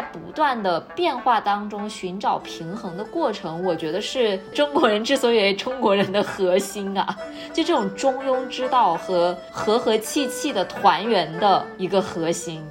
[0.00, 7.14] 在不断的变化当中寻找平衡的过程，我觉得是中国人之所以中国人的核心啊，
[7.52, 12.66] 就这种中庸之道和和和气气的团圆的一个核心。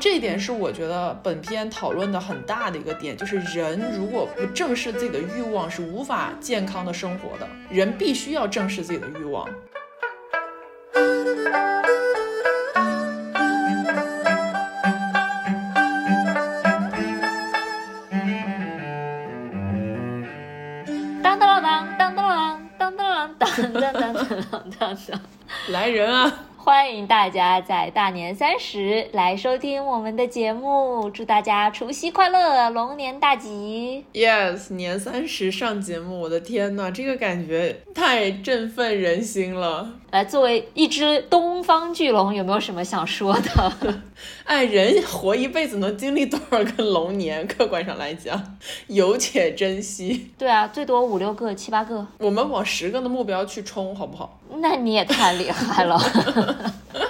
[0.00, 7.48] 这一点是我觉得本片讨论的很大的一个点，就是人如果不正视自己的欲望，是无法健康的生活的。
[7.68, 9.48] 人必须要正视自己的欲望。
[21.22, 25.20] 当当当当当当当当当当当当当当，
[25.70, 26.44] 来人啊！
[26.68, 39.94] 欢迎大家在大年三十来收听我们的节目，祝大家除夕快乐，龙年大吉！Yes，年三十上节目，我的天呐，这个感觉太振奋人心了。
[40.10, 43.74] 来，作为一只东方巨龙，有没有什么想说的？
[44.44, 47.46] 哎，人活一辈子能经历多少个龙年？
[47.46, 48.56] 客观上来讲，
[48.88, 50.30] 有且珍惜。
[50.38, 52.06] 对啊，最多五六个、七八个。
[52.18, 54.40] 我们往十个的目标去冲，好不好？
[54.60, 56.00] 那你也太厉害了。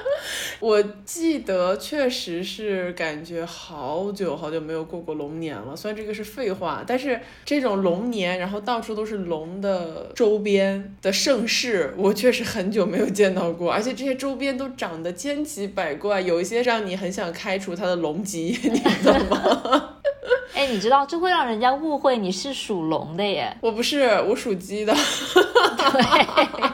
[0.60, 19.90] 我记得确实是感觉好久好久没有过过龙年了，虽然这个是废话，但是这种龙年，然后到处都是龙的周边的盛世，我确实很久没有见到过，而且这些周边都长得千奇百怪，有一些让你很想开除它的龙籍，你懂吗？
[20.54, 23.56] 哎，你知道这会让人家误会你是属龙的耶？
[23.60, 24.92] 我不是，我属鸡的。
[25.92, 26.70] 对。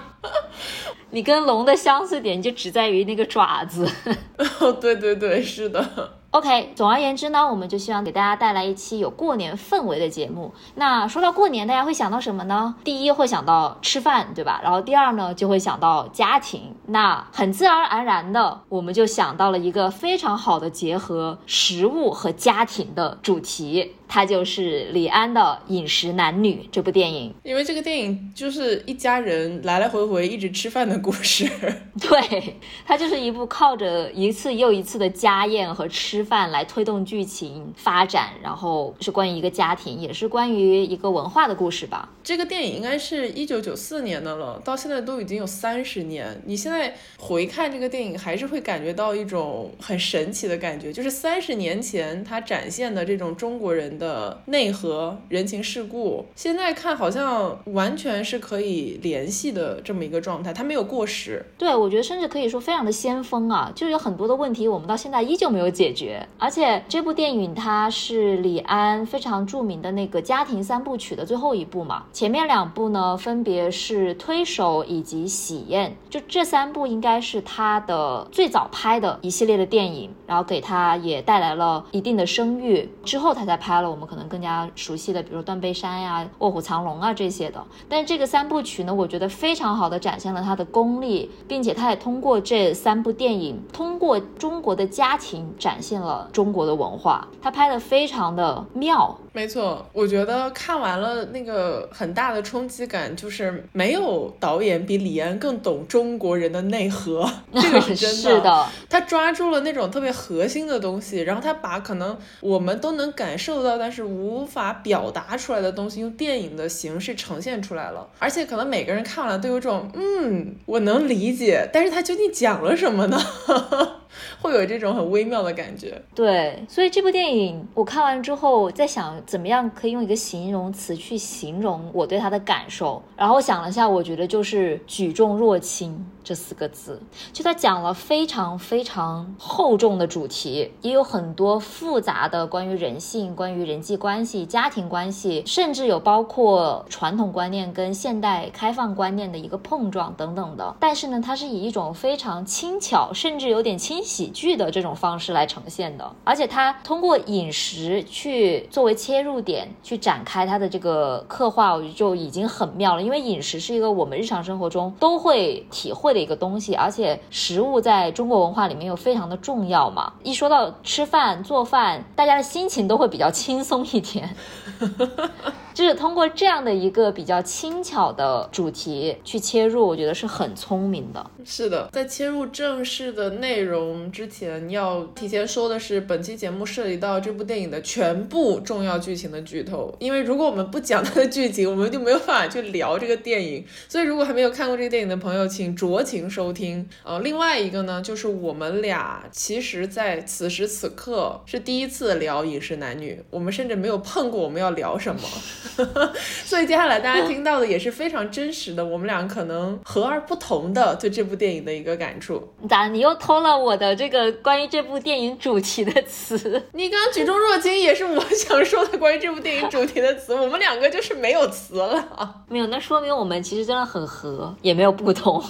[1.15, 3.89] 你跟龙的相似点就只在于那个爪子。
[4.59, 6.11] 哦，对对对，是的。
[6.33, 10.53] OK，总而言之呢，我们就希望给大家带来一期有过年氛围的节目。
[10.75, 12.75] 那说到过年，大家会想到什么呢？
[12.83, 14.61] 第一会想到吃饭，对吧？
[14.65, 16.75] 然后第二呢，就会想到家庭。
[16.87, 23.95] 那很自然而然的，我们就想到了一个非常好的结合食物和家庭的主题。
[24.07, 25.41] 它就是李安的
[25.73, 31.51] 《饮食男女》这部电影，因为这个电影就是一家人来来回回一直吃饭的故事。
[32.01, 32.55] 对，
[32.87, 42.09] 它就是一部靠着一次又一次的家宴和吃饭来推动剧情发展，然后是关于一个家庭，也是关于一个文化的故事吧。
[42.23, 46.43] 这个电影应该是一九九四年的了，到现在都已经有三十年。
[46.45, 53.94] 你现在回看这个电影，还是会感觉到一种很神奇的感觉，就是三十年前它展现的这种中国人。
[53.99, 61.45] 的内核、人情世故，现在看好像完全是可以联系的这么一个状态，它没有过时。
[61.57, 66.27] 对，我觉得甚至可以说非常的先锋啊，就有很多的问题我们到现在依旧没有解决。
[66.39, 87.65] 而且这部电影它是李安非常著名的那个家庭三部曲的最后一部嘛，前面两部呢分别是推手以及喜宴，就这三部应该是他的最早拍的一系列的电影，然后给他也带来了一定的声誉，之后他才拍了我们可能更加熟悉的，比如《断背山》呀、《卧虎藏龙》啊这些的。
[87.89, 97.27] 但是这个三部曲呢，我觉得非常好的展现了它的功力，并且他也通过这三部电影，通过中国的家庭展现了中国的文化。
[97.41, 99.17] 他拍的非常的妙。
[99.35, 108.17] 没错，我觉得看完了那个很大的冲击感，就是没有导演比李安更懂中国人的内核， 这个是真的。
[108.17, 118.09] 是的，他抓住了那种特别核心的东西，然后他把可能我们都能感受到，但是无法表达出来的东西，用电影的形式呈现出来了。
[118.21, 123.19] 而且可能每个人看完都有种，嗯，我能理解，但是他究竟讲了什么呢？
[124.41, 133.03] 会有这种很微妙的感觉， 对，所以这部电影我看完之后在想，怎么样可以用一个形容词去形容我对它的感受。
[133.17, 137.01] 然后想了一下，我觉得就是举重若轻这四个字。
[137.33, 150.77] 就他讲了非常非常厚重的主题，也有很多复杂的关于人性、关于人际关系、家庭关系，甚至有包括传统观念跟现代开放观念的一个碰撞等等的。
[150.81, 154.35] 但是呢，它是以一种非常轻巧，甚至有点轻喜。
[154.35, 163.03] 剧的这种方式来呈现的，而且他通过饮食去作为切入点去展开他的这个刻画，我就已经很妙了。
[163.03, 170.13] 因为饮食是一个我们日常生活中都会体会的一个东西，而且食物在中国文化里面又非常的重要嘛。
[170.25, 174.37] 一说到吃饭做饭，大家的心情都会比较轻松一点。
[175.75, 181.31] 就是通过这样的一个比较轻巧的主题去切入，我觉得是很聪明的。
[181.45, 189.95] 是的，在切入正式的内容之前，要提前说的是，本期节目涉及到这部电影的全部重要剧情的剧透。
[189.99, 193.65] 因为如果我们不讲它的剧情，我们就没有办法去聊这个电影。
[193.89, 196.89] 所以，如果还没有看过这个电影的朋友，请酌情收听。
[197.03, 205.21] 呃，另外一个呢，就是我们俩其实在此时此刻是第一次聊饮食男女，我们甚至没有碰过我们要聊什么。
[206.45, 212.53] 所以接下来大家听到的也是非常真实的，我们俩可能和而不同的对这部电影的一个感触。
[212.69, 212.89] 咋？
[212.89, 216.39] 你又偷了我的这个关于这部电影主题的词？
[216.73, 222.45] 你刚刚举重若轻也是我想说的关于这部电影主题的词，我们两个就是没有词了。
[222.49, 225.43] 没有，那说明我们其实真的很合，也没有不同。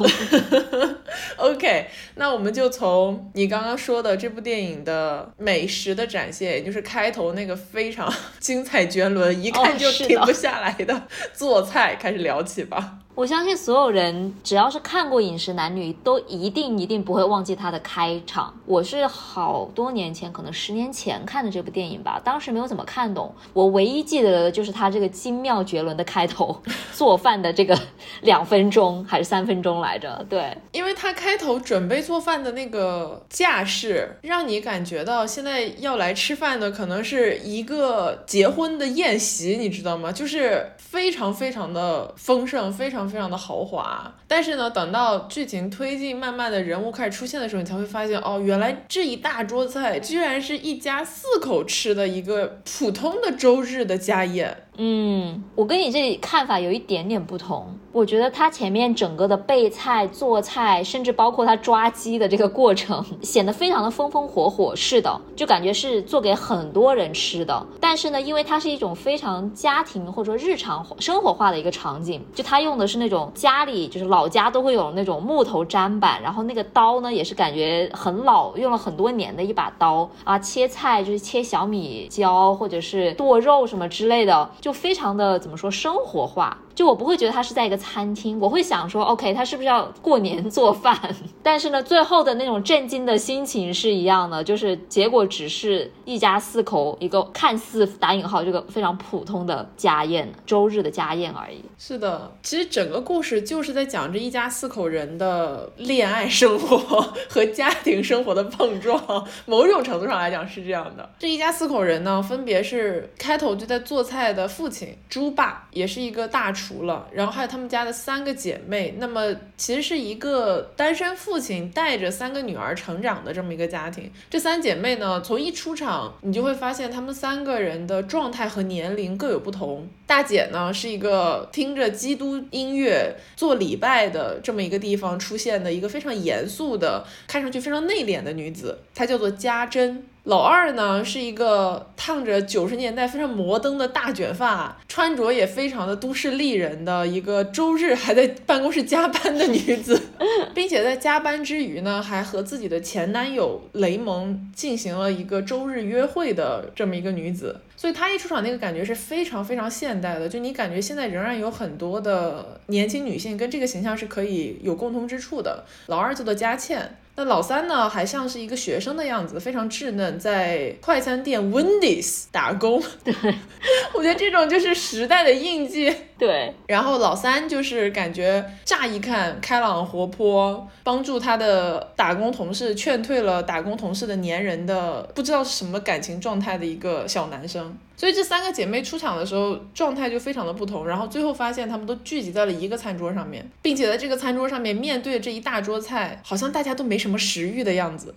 [1.37, 9.91] OK，那我们就从你刚刚说的这部电影的美食的展现，也就是开头那个非常精彩绝伦，一看就。
[10.07, 12.99] 停不下来的做菜，开始聊起吧。
[13.15, 18.53] 我相信所有人只要是看过《饮食男女》，都一定一定不会忘记它的开场。
[18.67, 23.33] 我是好多年前，可能十年前看的这部电影吧，当时没有怎么看懂。
[23.53, 26.61] 我唯一记得的就是它这个精妙绝伦的开头，
[26.93, 27.79] 做饭的这个
[28.23, 30.27] 两分钟还是三分钟来着？
[30.29, 40.11] 对，因为它开头准备做饭的那个架势，让你感觉到现在要来吃饭的可能是一个结婚的宴席，你知道吗？
[40.11, 43.04] 就是非常非常的丰盛，非常。
[43.09, 54.59] 非常的豪华，但是呢，等到剧情推进，慢慢的人物开始出现的时候，你才会发现，哦，原来这一大桌菜居然是一家四口吃的一个普通的周日的家宴。
[54.77, 57.79] 嗯，我跟你这里看法有一点点不同。
[57.93, 64.75] 我觉得他前面整个的备菜、做菜，甚至包括他抓鸡的这个过程，显得非常的风风火火。
[64.75, 67.65] 是的，就感觉是做给很多人吃的。
[67.81, 84.49] 但是呢，因为它是一种非常家庭或者说日常生活化的一个场景，就他用的是是那种家里就是老家都会有那种木头砧板，然后那个刀呢也是感觉很老，用了很多年的一把刀啊，切菜就是切小米椒或者是剁肉什么之类的。
[84.61, 90.99] 就非常的怎么说生活化，就我不会觉得他是在一个餐厅，我会想说，OK，他是不是要过年做饭？
[91.43, 101.63] 但是呢，最后的那种震惊的心情是一样的，就是结果只是一家四口一个看似打引号这个非常普通的家宴，周日的家宴而已。
[101.77, 106.77] 是的，其实整个故事就是在讲这一家四口人的恋爱生活
[107.29, 108.99] 和家庭生活的碰撞，
[109.45, 111.11] 某种程度上来讲是这样的。
[111.19, 114.49] 这一家四口人呢，分别是开头就在做菜的。
[114.55, 124.11] 父亲猪爸也是一个大厨熟了，然后还有他们家的三个姐妹，那么其实是一个单身父亲带着三个女儿成长的这么一个家庭。
[124.31, 129.87] 这三姐妹呢，从一出场你就会发现，她们三个人的状态和年龄各有不同。
[130.07, 140.07] 大姐呢，是一个听着基督音乐做礼拜的这么一个地方出现的一个非常严肃的，看上去非常内敛的女子，她叫做家珍。
[140.25, 150.01] 老二呢是一个烫着九十年代非常摩登的大卷发，穿着也非常的都市丽人的一个周日还在办公室加班的女子，
[150.55, 157.61] 并且在加班之余呢，还和自己的前男友雷蒙进行了一个周日约会的这么一个女子。
[157.77, 165.65] 所以她一出场那个感觉是非常非常现代的，就你感觉现在仍然有很多的年轻女性跟这个形象是可以有共同之处的。
[165.89, 166.97] 老二叫做佳倩。
[167.17, 172.83] 那老三呢，还像是一个学生的样子，非常稚嫩，在快餐店 Wendy's 打工。
[173.05, 173.15] 对，
[173.95, 175.95] 我觉得这种就是时代的印记。
[176.19, 187.77] 对，然后老三就是感觉乍一看开朗活泼，帮助他的打工同事劝退了打工同事的粘人的不知道是什么感情状态的一个小男生。
[187.97, 198.15] 所以这三个姐妹出场的时候状态就非常的不同，然后最后发现她们都聚集在了一个餐桌上面，并且在这个餐桌上面面对这一大桌菜，好像大家都没什么食欲的样子。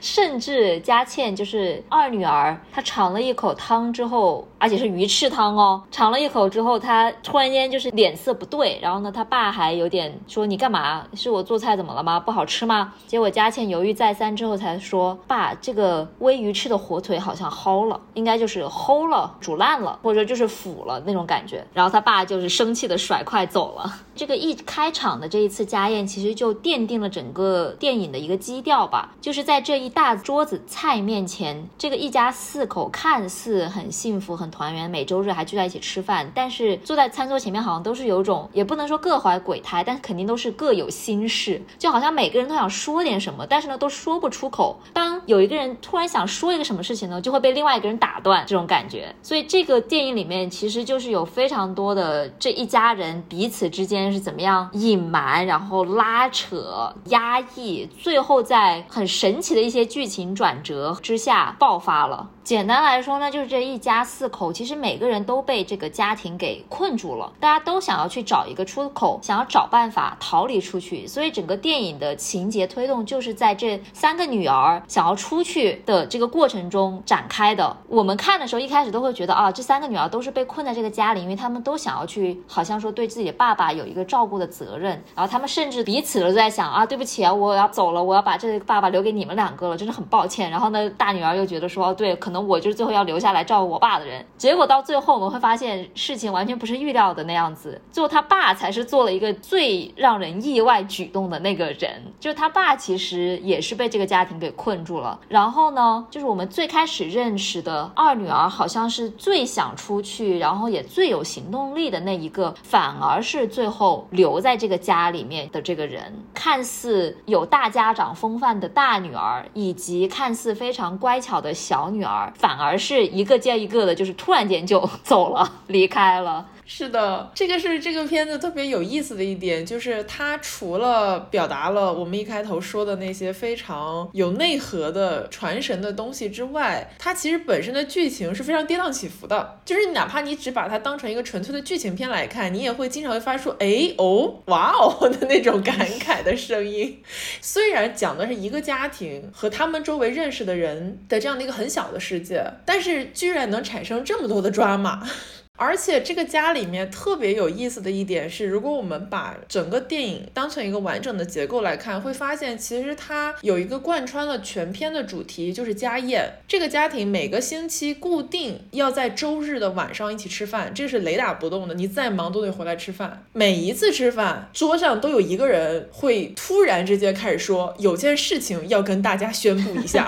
[0.00, 11.06] 甚至佳倩就是二女儿，她尝了一口汤之后，而且是鱼翅汤哦，尝了一口之后，她突然间就是脸色不对，然后呢，她爸还有点说你干嘛？
[11.14, 12.18] 是我做菜怎么了吗？
[12.18, 12.94] 不好吃吗？
[13.06, 18.66] 结果佳倩犹豫再三之后才说，爸，这个煨鱼翅的火腿好像蒿了，应该就是。
[18.86, 21.66] 齁了、煮烂了，或者就是腐了那种感觉。
[21.74, 23.92] 然后他爸就是生气的甩筷走了。
[24.14, 44.78] 这个一开场的这一次家宴，其实就奠定了整个电影的一个基调吧，就是在这一大桌子菜面前，这个一家四口看似很幸福、很团圆，每周日还聚在一起吃饭，但是坐在餐桌前面好像都是有种，也不能说各怀鬼胎，但肯定都是各有心事，就好像每个人都想说点什么，但是呢都说不出口。
[44.92, 49.14] 当有一个人突然想说一个什么事情呢，就会被另外一个人打断，这种感感觉。
[49.22, 53.96] 所以这个电影里面其实就是有非常多的这一家人彼此之间。
[54.12, 62.30] 是怎么样隐瞒，然后拉扯、压抑，最后在很神奇的一些剧情转折之下爆发了。
[62.46, 71.08] 简单来说呢，就是这一家四口，其实每个人都被这个家庭给困住了，大家都想要去找一个出口，想要找办法逃离出去。
[71.08, 77.76] 所以整个电影的情节推动就是在这三个女儿想要出去的这个过程中展开的。
[77.88, 84.92] 我们看的时候一开始都会觉得啊，这三个女儿都是被困在这个家里，因为他们都想要去，好像说对自己的爸爸有一个照顾的责任。
[85.16, 90.48] 然后他们甚至彼此都在想啊，对不起啊，我要走了，我要把这个爸爸留给你们两个了，真的很抱歉。
[90.48, 92.35] 然后呢，大女儿又觉得说，对，可能。
[92.40, 105.18] 我就是最后要留下来照顾我爸的人，结果到最后我们会发现事情完全不是预料的那样子，最后他爸才是做了一个最让人意外举动的那个人，就是他爸其实也是被这个家庭给困住了。
[105.28, 122.25] 然后呢，就是我们最开始认识的二女儿，好像是最想出去，然后也最有行动力的那一个，反而是最后留在这个家里面的这个人，看似有大家长风范的大女儿，以及看似非常乖巧的小女儿。
[122.34, 126.46] 反而是一个接一个的，就是突然间就 走了，离开了。
[126.68, 139.60] 是的，这个是这个片子特别有意思的一点，就是它除了表达了我们一开头说的那些非常有内核的传神的东西之外，它其实本身的剧情是非常跌宕起伏的。
[139.64, 147.00] 就是哪怕你只把它当成一个纯粹的剧情片来看，你也会经常会发出哎哦哇哦的那种感慨的声音。
[147.40, 155.08] 虽然讲的是一个家庭和他们周围认识的人的这样的一个很小的世界，但是居然能产生这么多的抓马。
[155.56, 166.30] 而且这个家里面特别有意思的一点是，如果我们把整个电影当成一个完整的结构来看，会发现其实它有一个贯穿了全片的主题，就是家宴。
[166.46, 173.24] 这个家庭每个星期固定要在周日的晚上一起吃饭，这是雷打不动的，你再忙都得回来吃饭。
[173.32, 180.06] 每一次吃饭，桌上都有一个人会突然之间开始说，有件事情要跟大家宣布一下。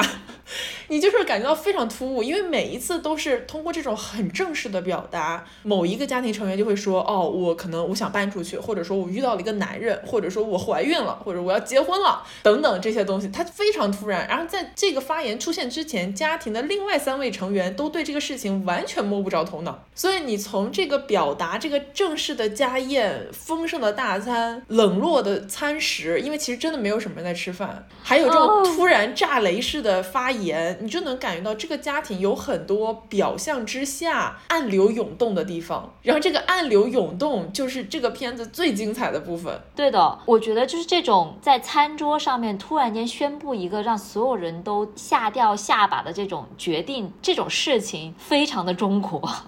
[0.89, 14.27] 你就是感觉到非常突兀，因为每一次都是通过这种很正式的表达，某一个家庭成员就会说，哦，我可能我想搬出去，或者说我遇到了一个男人，或者说我怀孕了，或者我要结婚了，等等这些东西，它非常突然。
[14.27, 19.85] 然后在这个发言出现之前，家庭的另外三位成员都对这个事情完全摸不着头脑。
[19.95, 30.78] 所以你从这个表达，这个正式的家宴、丰盛的大餐、冷落的餐食，因为其实真的没有什么人在吃饭，还有这种突然炸雷式的发言。
[30.81, 39.61] 你就能感觉到这个家庭有很多表象之下暗流涌动的地方，然后这个暗流涌动就是这个片子最精彩的部分。
[39.75, 49.29] 对的，我觉得就是这种在餐桌上面突然间宣布一个让所有人都吓掉下巴的这种决定，这种事情非常的中国。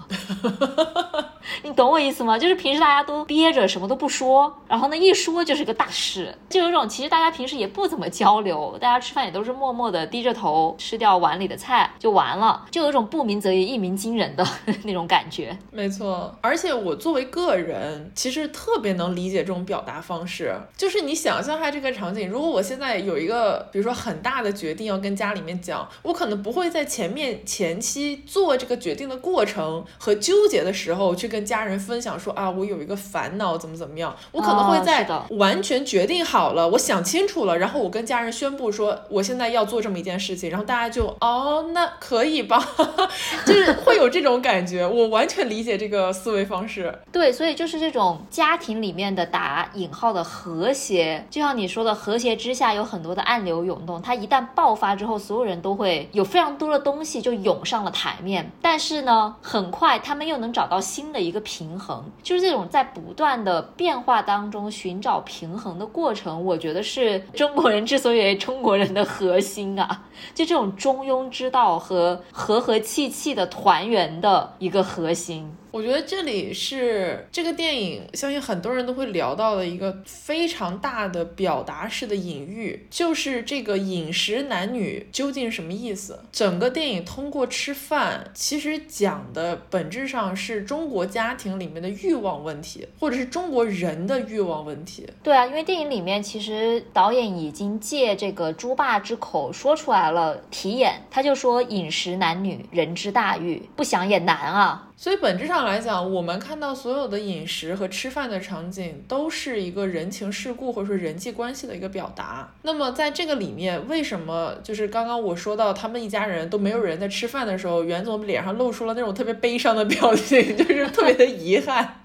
[1.63, 2.39] 你懂我意思吗？
[2.39, 14.45] 就是平时大家都憋着什么都不说，然后呢一说就是个大事，就有种其实大家平时也不怎么交流，大家吃饭也都是默默的低着头吃掉碗里的菜就完了，就有种不鸣则已，一鸣惊人的
[14.85, 15.57] 那种感觉。
[15.71, 20.55] 没错，而且我作为个人，其实特别能理解这种表达方式。
[20.77, 31.41] 就是你想象下这个场景，如果我现在有一个，比如说很大的决定要跟家里面讲，我可能不会在前面前期做这个决定的过程和纠结的时候去跟。
[31.51, 34.15] 家人分享说啊，我有一个烦恼，怎么怎么样？
[34.31, 42.63] 我可能会在完全决定好了，我想清楚了，然后我跟家人宣布说，我现在要做这么一件事情，然后大家就哦，那可以吧？
[43.47, 46.97] 就是会有这种感觉，我完全理解这个思维方式。
[47.11, 61.31] 对，所以就是这种家庭里面的打引号的和谐，就像你说的，和谐之下有很多的暗流涌动，它一旦爆发之后，所有人都会有非常多的东西就涌上了台面，但是呢，很快他们又能找到新的一。
[61.31, 70.03] 个平衡，就是这种在不断的变化当中寻找平衡的过程，我觉得是中国人之所以为中国人的核心啊，
[70.35, 75.51] 就这种中中庸之道和和和气气的团圆的一个核心。
[75.73, 86.19] 我觉得这里是这个电影，相信很多人都会聊到的一个非常大的表达式的隐喻，就是这个饮食男女究竟什么意思？
[86.33, 95.07] 整个电影通过吃饭，其实讲的本质上是中国家庭里面的欲望问题，或者是中国人的欲望问题。
[95.23, 104.89] 对啊，因为电影里面其实导演已经借这个猪爸之口说出来了题眼，他就说饮食男女人之大欲，不想也难啊。
[105.03, 112.53] 所以本质上来讲，我们看到所有的饮食和吃饭的场景，都是一个人情世故或者说人际关系的一个表达。
[112.61, 122.03] 那么在这个里面，为什么就是刚刚我说到他们一家人都没有人在吃饭的时候，袁总脸上露出了那种特别悲伤的表情， 就是特别的遗憾。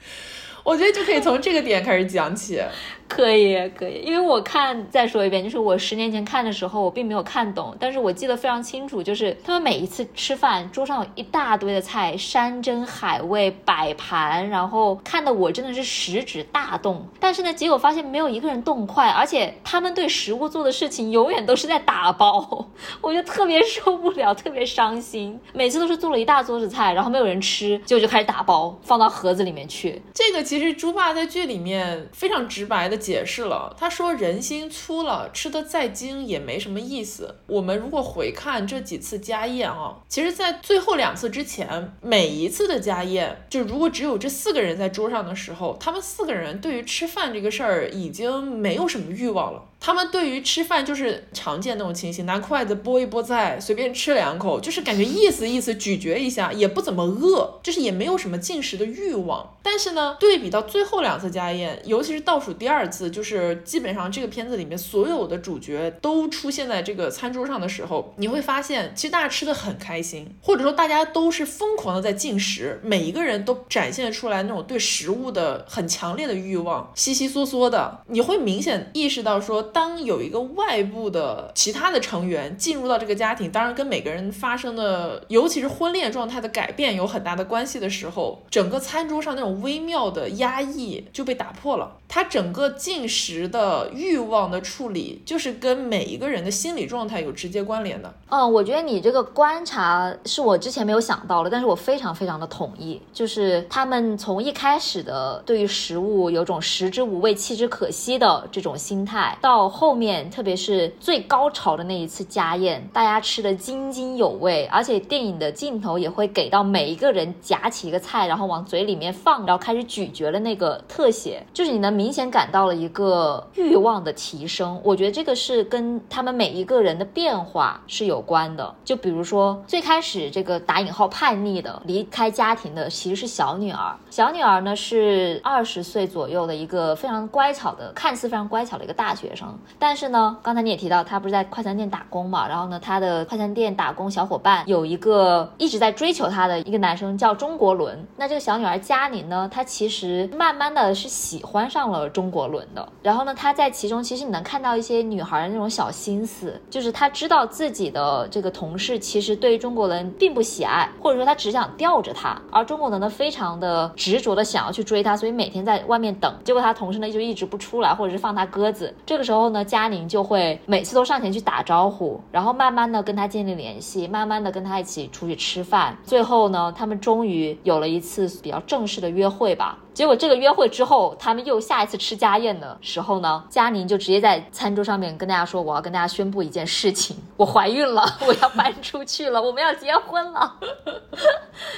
[0.65, 2.60] 我觉得就可以从这个点开始讲起。
[3.07, 17.07] 可以，可以，因为我看再说一遍，就是我十年前看的时候，我并没有看懂，但是我记得非常清楚，就是他们每一次吃饭，桌上有一大堆的菜，山珍海味摆盘，然后看的我真的是食指大动。
[17.19, 22.67] 但是呢，结果发现没有一个人动筷，而且他们对食物做的事情永远都是在打包，
[23.01, 25.39] 我就特别受不了，特别伤心。
[25.53, 30.01] 每次都是做了一大桌子菜，然后没有人吃，结果就开始打包放到盒子里面去。
[30.12, 32.95] 这个其其实猪爸在剧里面非常直白的。
[33.05, 37.35] 解释了，他说人心粗了，吃的再精也没什么意思。
[37.45, 49.62] 我们如果回看这几次家宴啊，其实，在最后两次之前，每一次的家宴，就如果只有这四个人在桌上的时候，他们四个人对于吃饭这个事儿已经没有什么欲望了。
[49.86, 59.58] 他们对于吃饭就是常见那种情形，拿筷子拨一拨菜，随便吃两口，就是感觉意思意思，咀嚼一下，也不怎么饿，就是也没有什么进食的欲望。
[59.62, 79.72] 但是呢，对比到最后两次家宴，尤其是倒数第二次，就是基本上这个片子里面所有的主角都出现在这个餐桌上的时候，你会发现，其实大家吃的很开心，或者说大家都是疯狂的在进食，每一个人都展现出来那种对食物的很强烈的欲望，稀稀嗦嗦的，你会明显意识到说。
[79.75, 91.98] 当有一个外部的其他的成员进入到这个家庭，当然跟每个人发生的，尤其是婚恋状态的改变有很大的关系的时候，整个餐桌上那种微妙的压抑就被打破了。
[92.08, 98.13] 他整个进食的欲望的处理，就是跟每一个人的心理状态有直接关联的。
[98.29, 103.01] 嗯，我觉得你这个观察是我之前没有想到的，但是我非常非常的同意。
[103.12, 122.16] 就是他们从一开始的对于食物有种食之无味弃之可惜的这种心态，到后面特别是最高潮的那一次家宴，大家吃的津津有味，而且电影的镜头也会给到每一个人夹起一个菜，然后往嘴里面放，然后开始咀嚼的那个特写，就是你能明。
[122.16, 128.74] 显感到了一个欲望的提升，我觉得这个是跟他们每一个人的变化是有关的。
[128.85, 139.45] 就比如说最开始这个打引号叛逆的离开家庭的其实是小女儿，小女儿呢是二十岁左右的一个非常乖巧的，看似非常乖巧的一个大学生。
[139.79, 148.05] 但是呢，刚才你也提到他不是在快餐店打工嘛，然后呢，他的快餐店打工小伙伴有一个一直在追求他的一个男生叫钟国伦。
[148.16, 151.96] 那这个小女儿佳宁呢，她其实慢慢的是喜欢上了。
[151.96, 168.94] 呃，中国伦的，然后呢，她在其中其实你能看到一些女孩的那种小心思，就是她知道自己的这个同事其实对于中国人并不喜爱，或者说她只想吊着他，而中国人呢非常的执着的想要去追她，所以每天在外面等，结果他同事呢就一直不出来，或者是放他鸽子。
[169.05, 179.77] 这个时候呢，佳宁就会每次都上前去打招呼，然后慢慢的跟他建立联系，慢慢的跟他一起出去吃饭，最后呢，他们终于有了一次比较正式的约会吧。
[179.93, 190.55] 结果这个约会之后，他们又下一次吃家宴的时候呢，佳宁就直接在餐桌上面跟大家说：“我要跟大家宣布一件事情，我怀孕了， 我要搬出去了，我们要结婚了。”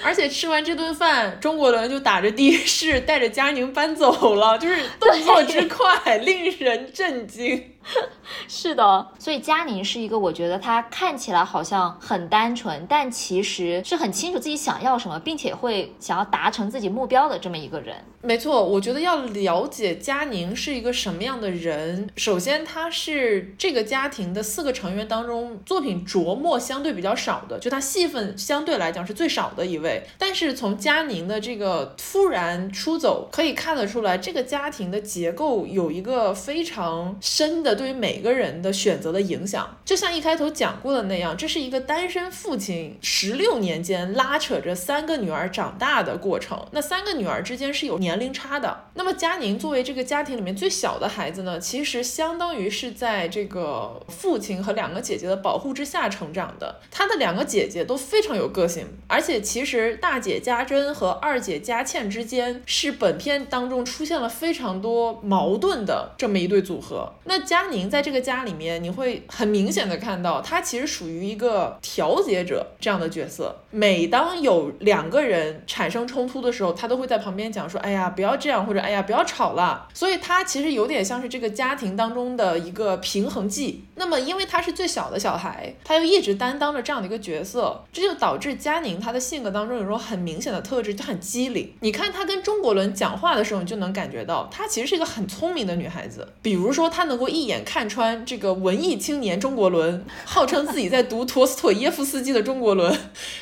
[0.03, 7.46] 而且吃完这顿饭，中国人就打着的士带着佳宁搬走了，就是动作之快， 令人震惊。
[7.47, 7.76] you.
[8.47, 17.95] 是的，所以佳宁是一个我觉得他看起来好像很单纯，但其实是很清楚自己想要什么，并且会想要达成自己目标的这么一个人。
[18.21, 30.03] 没错，我觉得要了解佳宁是一个什么样的人，首先他是这个家庭的四个成员当中作品琢磨相对比较少的，就他戏份相对来讲是最少的一位。
[30.17, 37.76] 但是从佳宁的这个突然出走可以看得出来，这个家庭的结构有一个非常深的。
[37.77, 46.65] 对于每个人的选择的影响，就像一开头讲过的那样，这是一个单身父亲十六年间拉扯着三个女儿长大的过程。
[46.71, 48.85] 那三个女儿之间是有年龄差的。
[48.95, 56.81] 那么佳宁作为这个家庭里面最小的孩子呢，其实相当于是在这个父亲和两个姐姐的保护之下成长的。
[56.89, 67.13] 他的两个姐姐都非常有个性，而且其实大姐家珍和二姐佳倩之间是本片当中出现了非常多矛盾的这么一对组合。
[67.25, 73.63] 那佳佳宁在这个家里面，你会很明显的看到，她其实属于一个调节者这样的角色。
[73.71, 83.85] 每当有两个人产生冲突的时候，她都会在旁边讲说：“哎呀，不要这样，或者哎呀，不要吵了。”所以她其实有点像是这个家庭当中的一个平衡剂。
[83.95, 91.73] 那么，因为她是最小的小孩，她又一直担当着这样的一个角色，这就导致佳宁她的性格当中有一种很明显的特质，就很机灵。
[91.79, 96.27] 你看她跟钟国伦讲话的时候，你就能感觉到她其实是一个很聪明的女孩子。
[96.43, 102.95] 比如说，她能够一眼看穿这个文艺青年中国伦，号称自己在读陀思妥耶夫斯基的中国伦，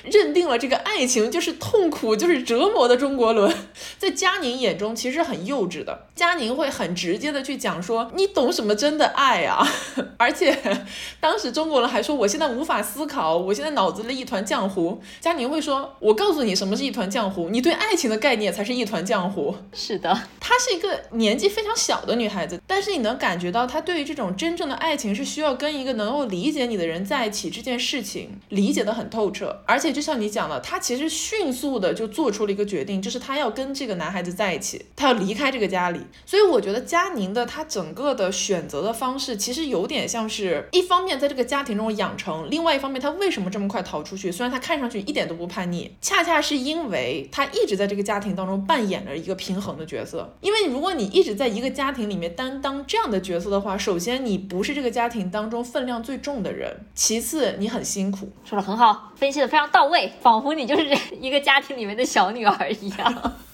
[0.04, 3.54] 认定了这个爱情就是痛苦，就是折磨的中国伦，
[3.98, 6.08] 在佳宁眼中其实很幼稚的。
[6.15, 9.68] 佳宁会很直接的去讲说：“你懂什么真的爱啊？”
[10.18, 10.58] 而且
[11.20, 29.62] 当时中国伦还说：“我现在无法思考，我现在脑子里一团浆糊。”佳宁会说：“我告诉你什么是一团浆糊，你对爱情的概念才是一团浆糊。”是的，她是一个年纪非常小的女孩子，但是你能感觉到她对于这种真正的爱情是需要跟一个能够理解你的人在一起这件事情理解的很透彻。
[29.66, 36.00] 而且就像你讲的，他其实迅速的就做出了一个决定，就是他要跟这个男孩子在一起，他要离开这个家里。
[36.26, 44.32] 所以我觉得佳宁的她整个的选择的方式，其实有点像是一方面在这个家庭中养成，另外一方面她为什么这么快逃出去？
[44.32, 50.36] 虽然她看上去一点都不叛逆，恰恰是因为她一直在这个家庭当中扮演着一个平衡的角色。
[50.42, 58.28] 因为如果你一直在一个家庭里面担当这样的角色的话，首先你不是这个家庭当中分量最重的人，其次你很辛苦。
[58.43, 63.32] 说的很好，分析的非常到位，仿佛你就是一个家庭里面的小女儿一样。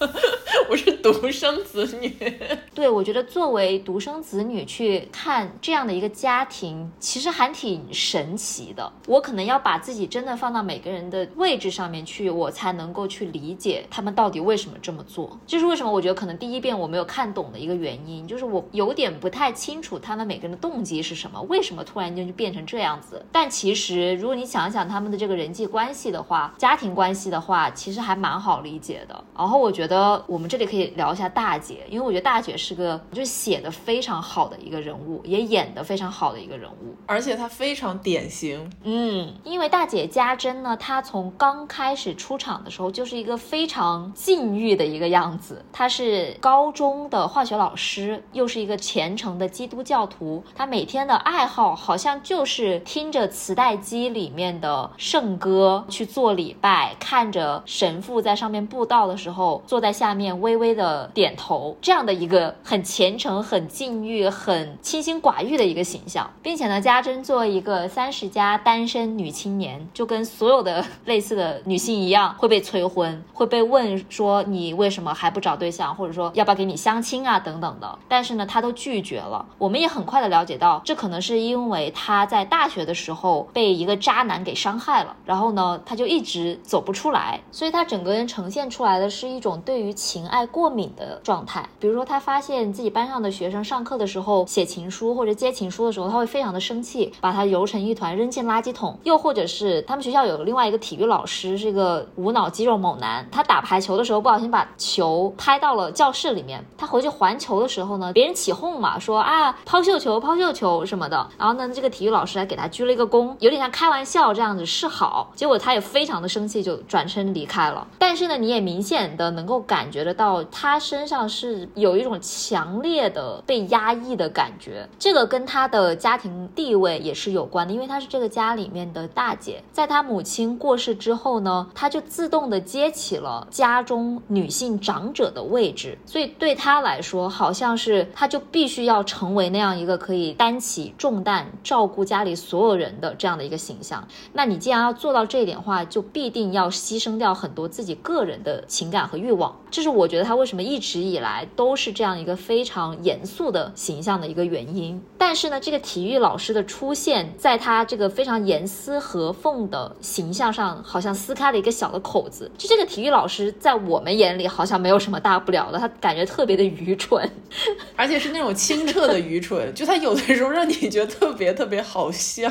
[0.70, 2.08] 我是独生子女，
[2.74, 8.90] 对，我觉得作为独生子女去看这样的一个家庭，其实还挺神奇的。
[9.06, 15.38] 我可能要把自己真的放到每个人的位置上面去，我才能够去理解他们到底为什么这么做。
[15.46, 15.92] 这是为什么？
[15.92, 23.24] 我觉得可能第一遍我没有看懂的一个原因，就是我有点不太清楚他们每个人的动机是什么，为什么突然间就变成这样子。
[23.30, 29.24] 但其实如果你想想他们的这个人际关系的话，家庭关系的话，其实还蛮好理解的。
[29.36, 38.70] 然后我觉得我们这里可以聊一下大姐，因为我觉得大姐是个就是写的非常好的一个人物，也演的非常好的一个人物，而且她非常典型。
[38.84, 45.64] 嗯，因为大姐家珍呢，她从刚开始出场的时候就是一个非常禁欲的一个样子。
[45.72, 50.44] 她是高中的化学老师，又是一个虔诚的基督教徒。
[50.54, 77.98] 他每天的爱好好像就是听着磁带机里面的圣歌去做礼拜，看着神父在上面布道的时候，坐在下面微微的点头，这样的一个很虔诚、很禁欲、很清心寡欲的一个形象，并且呢，家珍作为一个三十加单身女青年，就跟所有的类似的女性一样，会被催婚，会被问说你为什么还不找对象，或者说要不要给你相亲啊等等的。
[78.08, 79.44] 但是呢，她都拒绝了。
[79.58, 91.64] 我们也很很快的了解到，这可能是因为他在大学的时候被一个渣男给伤害了，然后呢，他就一直走不出来，所以他整个人呈现出来的是一种对于情爱过敏的状态。
[91.78, 98.98] 比如说，他发现自己班上的学生上课的时候写情书或者接情书的时候，他会非常的生气，把它揉成一团扔进垃圾桶。
[99.04, 106.64] 又或者是他们学校有另外一个体育老师，是一个无脑肌肉猛男，他打排球的时候不小心把球拍到了教室里面。
[106.76, 111.28] 他回去还球的时候呢，别人起哄嘛，说啊抛绣球抛绣球什么的。
[111.36, 115.30] 然后呢，这个体育老师还给他鞠了一个躬，有点像开玩笑这样子示好。
[115.34, 117.86] 结果他也非常的生气，就转身离开了。
[117.98, 124.88] 但是呢，你也明显的能够感觉得到，他身上是有一种强烈的被压抑的感觉。
[124.98, 129.62] 这个跟他的家庭地位也是有关的，因为他是这个家里面的大姐。
[129.72, 144.06] 在他母亲过世之后呢，他就自动的接起了家中女性长者的位置，所以对他来说，好像是他就必须要成为那样一一个可以担起重担、照顾家里所有人的这样的一个形象。
[144.32, 149.54] 那你既然要做到这一点的话，就必定要牺牲掉很多自己个人的情感和欲望。
[149.70, 155.02] 这是我觉得他为什么一直以来都是这样一个非常严肃的形象的一个原因。
[155.18, 162.50] 但是呢，这个体育老师的出现，在他这个非常严丝合缝的形象上，好像撕开了一个小的口子。
[162.58, 167.30] 就这个体育老师，在我们眼里好像没有什么大不了的，他感觉特别的愚蠢，
[167.96, 169.61] 而且是那种清澈的愚蠢。
[169.70, 172.50] 就他有的时候让你觉得特别特别好笑，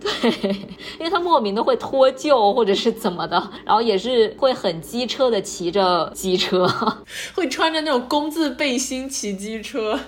[0.00, 0.30] 对，
[0.98, 6.68] 因为他莫名的会脱臼或者是怎么的，然后也是会很机车的骑着机车。
[7.34, 9.98] 会穿着那种工字背心骑机车，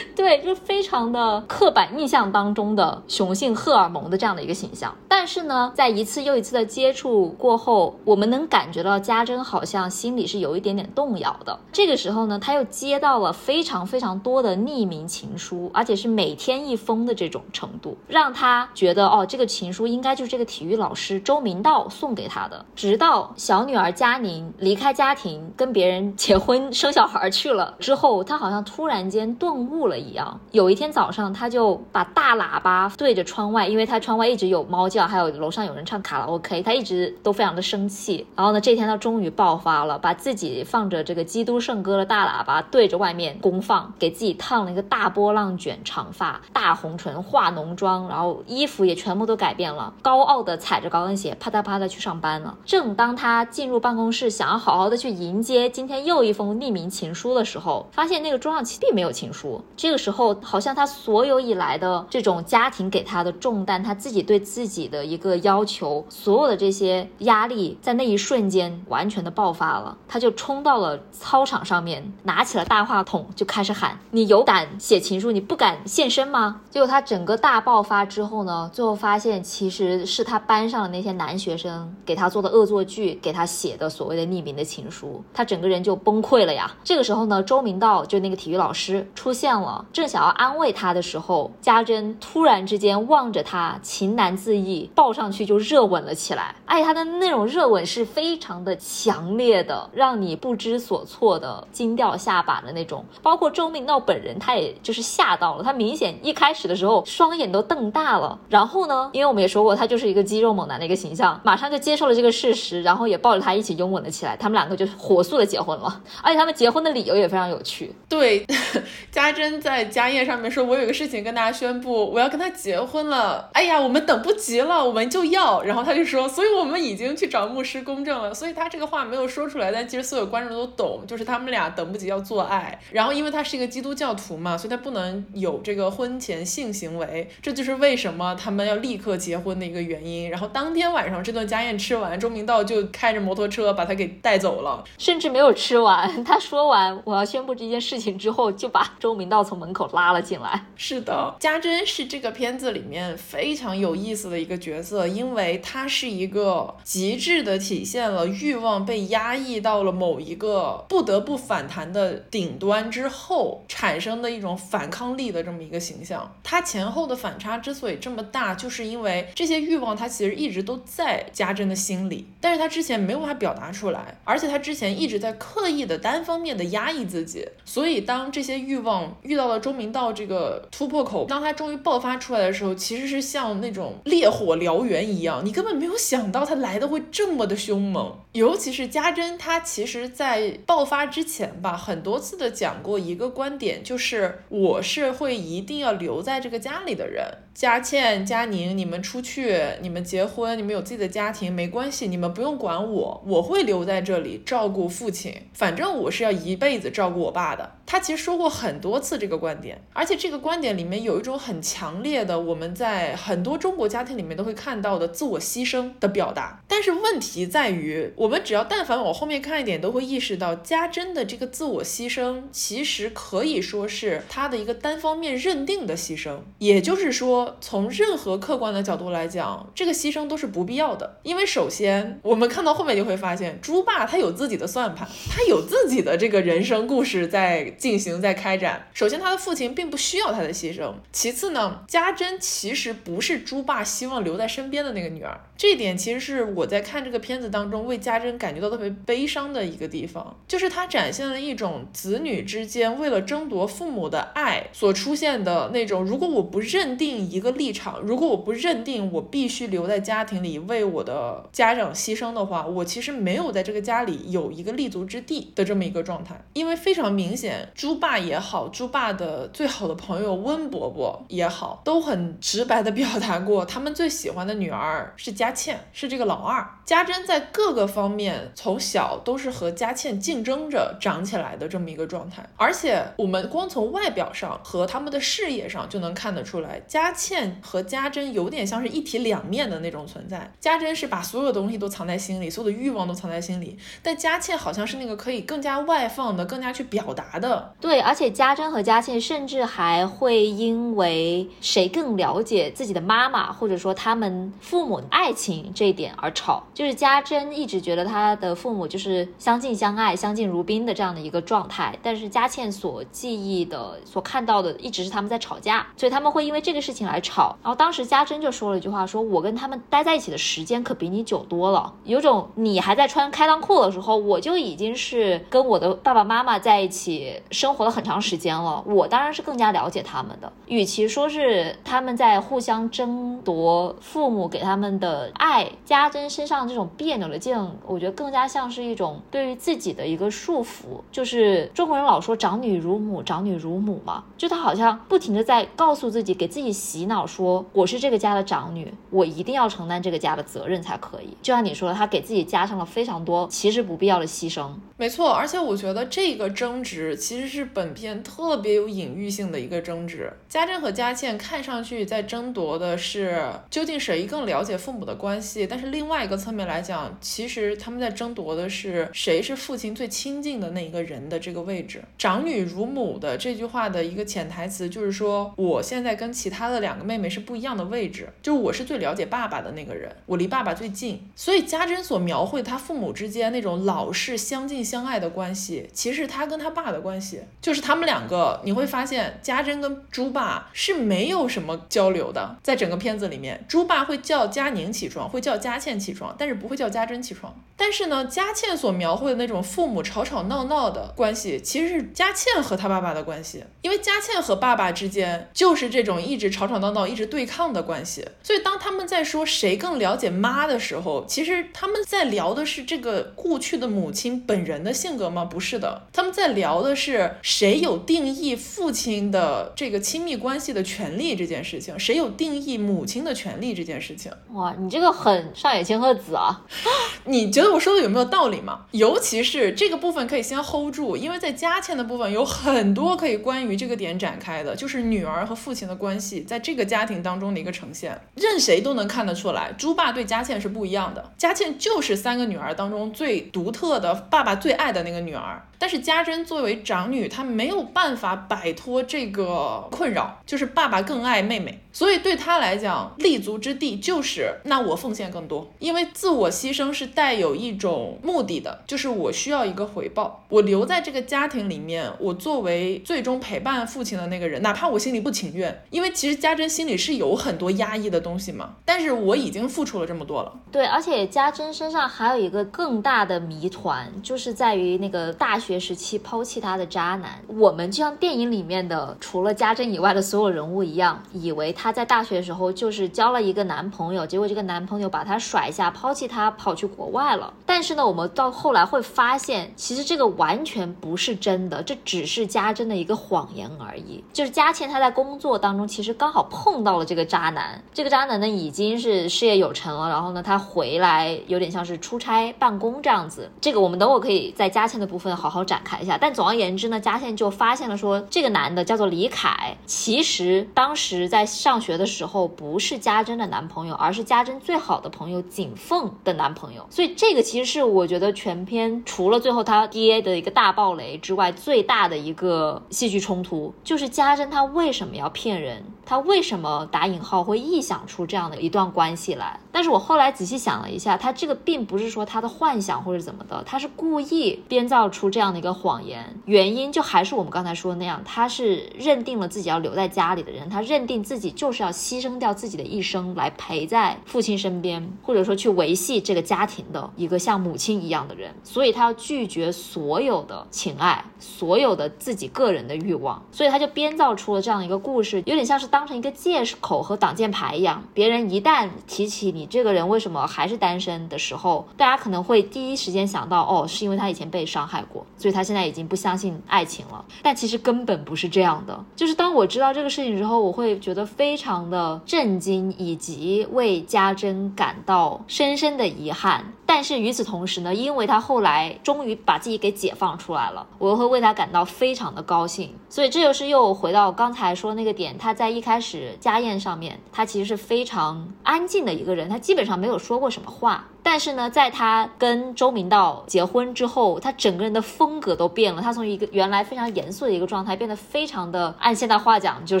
[0.16, 4.94] 对，就非常的刻板印象当中的雄性荷尔蒙的这样的一个形象。
[5.06, 11.58] 但是呢，在一次又一次的接触过后，我们能感觉到家珍好像心里是有一点点动摇的。
[11.72, 22.66] 这个时候呢，他又接到了非常非常多的匿名情书，而且是每天一封的这种程度，让他觉得哦，这个情书应该就是这个体育老师周明道送给他的。
[22.74, 30.40] 直到小女儿佳宁离开家庭，跟别人结婚生小孩去了之后，他好像突然间顿悟了一样。
[30.50, 38.26] 有一天早上，他就把大喇叭对着窗外，因为他窗外一直有猫叫，还有楼上有人唱卡拉 OK，他一直都非常的生气。
[38.34, 52.56] 然后呢，这天他终于爆发了，把自己放着这个基督圣歌的大喇叭对着外面公放，给自己烫了一个大波浪卷长发，大红唇，化浓妆，然后衣服也全部都改变了，高傲的踩着高跟鞋，啪嗒啪嗒去上班了。
[52.64, 59.62] 正当他进入办公室，想要好好的去迎接今天又一封匿名情书的时候，发现那个桌上其实并没有情书。
[59.76, 69.96] 这个时候，好像他所有以来的这种家庭给他的重担，他自己对自己的一个要求，所有的这些压力，在那一瞬间完全的爆发了。
[70.08, 86.70] 他就冲到了操场上面，拿起了大话筒，就开始喊：“你有胆写情书，你不敢现身吗？”结果他整个大爆发之后呢，最后发现其实是他班上的那些男学生给他做的恶作剧，给他写的所谓的匿名的情书，他整个人就崩溃了呀。
[86.84, 96.54] 这个时候呢，周明道就那个体育老师出现了，正想要安慰他的时候，家珍突然之间望着他，情难自抑，抱上去就热吻了起来。
[96.66, 103.04] 哎，他的那种热吻是非常的强烈的，让你不知所措的惊掉下巴的那种。
[103.20, 108.38] 包括周明道本人，他也就是吓到了，他明明显一开始的时候双眼都瞪大了。
[108.50, 114.36] 然后呢，因为我们也说过，他就是一个肌肉猛男的一个形象，马上就接受了这个事实，然后也抱着他一起拥吻了起来。
[114.36, 117.90] 他们两个就火速的结婚了，而且他们结婚的理由也非常有趣。
[118.06, 118.44] 对，
[119.10, 123.48] 家珍在家宴上面说：“我有个事情跟大家宣布，我要跟他结婚了。
[123.54, 132.78] 哎呀，我们等不及了，我们就要。”然后他就说：“所以我们已经去找牧师公证了。”所以他这个话没有说出来，但其实所有观众都懂，就是他们俩等不及要做爱。
[132.92, 140.30] 然后因为他是一个基督教徒嘛，所以他不能有这个婚前性行为，这就是为什么他们要立刻结婚的一个原因。
[140.30, 146.08] 然后当天晚上这顿家宴吃完，周明道就开着摩托车把他给带走了，甚至没有吃完。
[146.24, 150.64] 他说完我要宣布这件事情之后，就把周明道从门口拉了进来。
[150.76, 166.34] 是的，家珍是这个片子里面非常有意思的一个角色，因为她是一个极致的体现了欲望被压抑到了某一个不得不反弹的顶端之后产生的一种反抗力的这么一个形象。
[166.42, 188.16] 他前后的反差之所以这么大，就是因为这些欲望他其实一直都在家珍的心里，但是他之前没有办法表达出来，而且他之前一直在刻意的单方面的压抑自己，所以当这些欲望遇到了周明道这个突破口，当他终于爆发出来的时候，其实是像那种烈火燎原一样，你根本没有想到他来的会这么的凶猛。
[188.32, 197.26] 尤其是家珍，她其实在爆发之前吧，很多次的讲过一个观点，就是我是会以一定要留在这个家里的人。
[197.52, 207.72] 佳倩、佳宁，你们出去，你们结婚，你们有自己的家庭，没关系，你们不用管我，我会留在这里照顾父亲，反正我是要一辈子照顾我爸的。
[207.90, 216.60] 他其实说过很多次这个观点，而且这个观点里面有一种很强烈的，我们在很多中国家庭里面都会看到的自我牺牲的表达。
[216.68, 226.40] 但是问题在于，我们只要但凡往后面看一点，都会意识到家珍的这个自我牺牲，其实可以说是他的一个单方面认定的牺牲。
[226.58, 231.18] 也就是说，从任何客观的角度来讲，这个牺牲都是不必要的。
[231.22, 237.76] 因为首先，我们看到后面就会发现，猪爸他有自己的算盘，他有自己的这个人生故事在。
[237.78, 238.88] 进行在开展。
[238.92, 240.92] 首先，他的父亲并不需要他的牺牲。
[241.12, 245.40] 其次呢，家珍其实不是猪爸希望留在身边的那个女儿。
[245.56, 266.40] 这一点其实是我在看这个片子当中为家珍感觉到特别悲伤的一个地方，就是他展现了一种子女之间为了争夺父母的爱所出现的那种，如果我不认定一个立场，如果我不认定我必须留在家庭里为我的家长牺牲的话，我其实没有在这个家里有一个立足之地的这么一个状态。
[266.52, 267.67] 因为非常明显。
[267.74, 276.66] 猪爸也好，猪爸的最好的朋友温伯伯也好，都很直白的表达过，他们最喜欢的女儿是佳倩，是这个老二。
[276.84, 290.50] 家珍在各个方面从小都是和佳倩竞争着长起来的这么一个状态，而且我们光从外表上和他们的事业上就能看得出来，佳倩和家珍有点像是一体两面的那种存在。
[290.60, 297.57] 家珍是把所有东西都藏在心里，所有的欲望都藏在心里，但佳倩好像是那个可以更加外放的、更加去表达的。
[297.80, 306.62] 对，而且家珍和佳倩甚至还会因为谁更了解自己的妈妈，或者说他们父母爱情这一点而吵。
[306.74, 317.56] 就是家珍一直觉得她的父母就是相敬相爱、相敬如宾的这样的一个状态，但是佳倩所记忆的、所看到的一直是他们在吵架，所以他们会因为这个事情来吵。
[317.62, 330.52] 然后当时家珍就说了一句话，说我跟他们待在一起的时间可比你久多了，有种你还在穿开裆裤的时候，我就已经是跟我的爸爸妈妈在一起生活了很长时间了，我当然是更加了解他们的。
[330.66, 336.68] 与其说是他们在互相争夺父母给他们的爱，家珍身上。
[336.68, 337.56] 这种别扭的劲，
[337.86, 341.00] 我觉得更加像是一种对于自己的一个束缚。
[341.10, 351.28] 就是中国人老说“长女如母，长女如母”嘛，就他好像不停的在告诉自己，给自己洗脑，说我是这个家的长女，我一定要承担这个家的责任才可以。
[351.40, 354.68] 就像你说的，他给自己加上了非常多其实不必要的牺牲。
[354.98, 360.32] 没错，而且我觉得这个争执其实是本片特别有隐喻性的一个争执。
[360.48, 366.66] 家珍和佳倩看上去在争夺的是究竟谁更了解父母的关系，但是另外一个侧面。
[366.68, 372.02] 来讲，其实他们在争夺的是谁是父亲最亲近的那一个人的这个位置。
[372.16, 381.28] 长女如母的这句话的一个潜台词就是说，我现在跟其他的两个妹妹是不一样的位置，就我是最了解爸爸的那个人，我离爸爸最近。
[381.36, 392.56] 所以家珍所描绘他父母之间那种老是相敬相爱的关系，其实他跟他爸的关系，系就是他们两个你会发现，家珍跟猪爸是没有什么交流的。
[392.62, 408.26] 在整个片子里面，猪爸会叫佳宁起床，会叫佳倩起床，但是不会叫家珍起床，但是呢，佳倩所描绘的那种父母吵吵闹闹的关系，其实是佳倩和他爸爸的关系，因为佳倩和爸爸之间就是这种一直吵吵闹闹、一直对抗的关系。
[408.42, 415.44] 所以当他们在说谁更了解妈的时候，其实他们在聊的是这个故去的母亲本人的性格吗？
[415.44, 417.07] 不是的，他们在聊的是
[417.42, 424.32] 谁有定义父亲的这个亲密关系的权利这件事情，谁有定义母亲的权利这件事情。
[424.52, 426.34] 哇，你这个很上野千鹤子。
[426.34, 426.64] 啊，
[427.24, 428.86] 你觉得我说的有没有道理吗？
[428.92, 445.62] 尤其是这个部分可以先 hold 住，因为在佳倩的部分有很多可以关于这个点展开的，就是女儿和父亲的关系在这个家庭当中的一个呈现，任谁都能看得出来，猪爸对佳倩是不一样的，佳倩就是三个女儿当中最独特的，爸爸最爱的那个女儿。
[445.78, 470.52] 但是家珍作为长女，她没有办法摆脱这个困扰，就是爸爸更爱妹妹，所以对他来讲，立足之地就是那我奉献更多，因为自我牺牲是带有一种目的的，就是我需要一个回报，我留在这个家庭里面，我作为最终陪伴父亲的那个人，哪怕我心里不情愿，因为其实家珍心里是有很多压抑的东西嘛，但是我已经付出了这么多了。
[470.72, 475.68] 对，而且家珍身上还有一个更大的谜团，就是在于那个大学。
[475.68, 487.52] 学时期抛弃他的渣男，我们就像电影里面的除了家珍以外的所有人物一样，以为他她在大学的时候就是交了一个男朋友，结果这个男朋友把她甩下，抛弃她，跑去国外了。
[487.66, 494.22] 但是呢，我们到后来会发现，其实这个完全不是真的，这只是家珍的一个谎言而已。
[494.32, 503.50] 就是佳倩她在工作当中，其实刚好碰到了这个渣男，这个渣男呢已经是事业有成了，然后呢他回来有点像是出差办公这样子。
[503.60, 505.48] 这个我们等会可以在佳倩的部分好。
[505.48, 516.86] 好展开一下，但总而言之呢，佳倩就发现了说，这个男的叫做李凯，其实当时在上上学的时候不是家珍的男朋友，而是家珍最好的朋友景凤的男朋友。
[516.88, 525.84] 所以这个其实是我觉得全片除了最后他爹的一个大暴雷之外，最大的一个戏剧冲突，就是家珍他为什么要骗人？
[526.06, 529.60] 他为什么打引号会臆想出这样的一段关系来？
[529.70, 536.38] 但是我后来仔细想了一下，他这个并不是说他的幻想或者怎么的，他是故意编造出这样的一个谎言。
[536.44, 555.88] 原因就还是我们刚才说的那样，他是认定了自己要留在家里的人，他认定自己就是要牺牲掉自己的一生来陪在父亲身边，或者说去维系这个家庭的一个像母亲一样的人，所以他要拒绝所有的情爱，所有的自己个人的欲望，所以他就编造出了这样的一个故事，有点像是。
[555.88, 565.24] 当成一个借口和挡箭牌一样，别人一旦提起你这个人为什么还是单身的时候，大家可能会第一时间想到，哦，是因为他以前被伤害过。
[565.36, 567.24] 所以他现在已经不相信爱情了。
[567.42, 569.04] 但其实根本不是这样的。
[569.14, 576.72] 就是当我知道这个事情之后，我会觉得非常的震惊，以及为家珍感到深深的遗憾。
[576.84, 582.90] 但是与此同时呢，因为他后来终于把自己给解放出来了，我又会为他感到非常的高兴。
[583.10, 591.08] 所以这就是又回到刚才说那个点，他在一开始家宴上面，他其实是非常安静的一个人，他基本上没有说过什么话。
[591.30, 596.00] 但是呢，在他跟周明道结婚之后，他整个人的风格都变了。
[596.00, 600.00] 他从一个原来非常严肃的一个状态，变得非常的按现代话讲就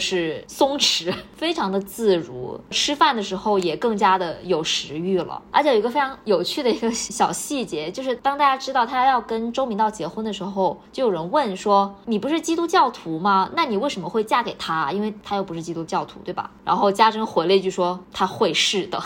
[0.00, 2.58] 是松弛，非常的自如。
[2.70, 5.42] 吃饭的时候也更加的有食欲了。
[5.50, 13.50] 而且有一个非常有趣的一个小细节，就是当大家知道他要跟周明道结婚的时候，就有人问说：“你不是基督教徒吗？
[13.54, 14.90] 那你为什么会嫁给他？
[14.92, 18.98] 因为他又不是基督教徒，对吧？”然后家珍回了一句说：“他会是的。”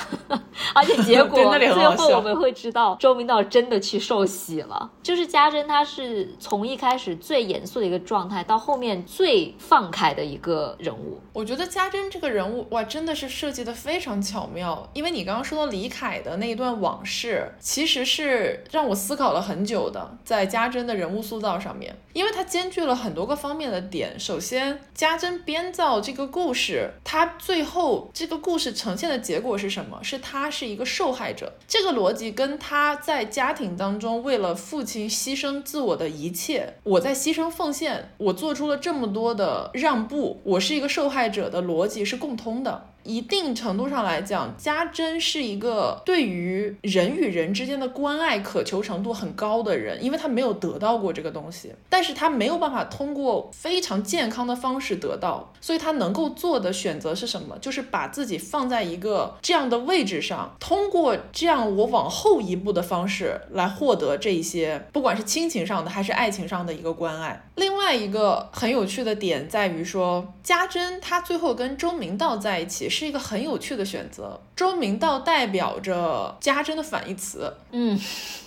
[0.72, 2.11] 而且结果最后。
[2.16, 4.90] 我们会知道周明道真的去受洗了。
[5.02, 11.20] 就是家珍，他是从一开始最严肃的一个状态，到后面最放开的一个人物。
[11.32, 14.88] 我觉得家珍这个人物，哇，真的是设计的非常巧妙。
[14.94, 24.18] 因为你刚刚说到李凯的那一段往事，其实是让我思考了很久的，在家珍的人物塑造上面，因为它兼具了很多个方面的点。
[24.18, 30.02] 首先，家珍编造这个故事，他最后这个故事呈现的结果是什么？
[30.02, 31.52] 是他是一个受害者。
[31.68, 31.91] 这个。
[31.92, 42.88] 逻辑跟他在家庭当中为了父亲牺牲自我的一切，我在牺牲奉献，我做出了这么多的让步，我是一个受害者的逻辑是共通的。
[43.04, 57.58] 一定程度上来讲，家珍是一个对于人与人之间的关爱渴求程度很高的人，因为他没有得到过这个东西，但是他没有办法通过非常健康的方式得到，所以他能够做的选择是什么？
[57.58, 67.42] 就是把自己放在一个这样的位置上，通过这样我往后一步的方式来获得这一些，不管是亲情上的还是爱情上的一个关爱。
[67.56, 72.91] 另外一个很有趣的点在于说，家珍她最后跟周明道在一起。
[72.92, 74.38] 是一个很有趣的选择。
[74.54, 77.98] 周明道代表着家珍的反义词，嗯。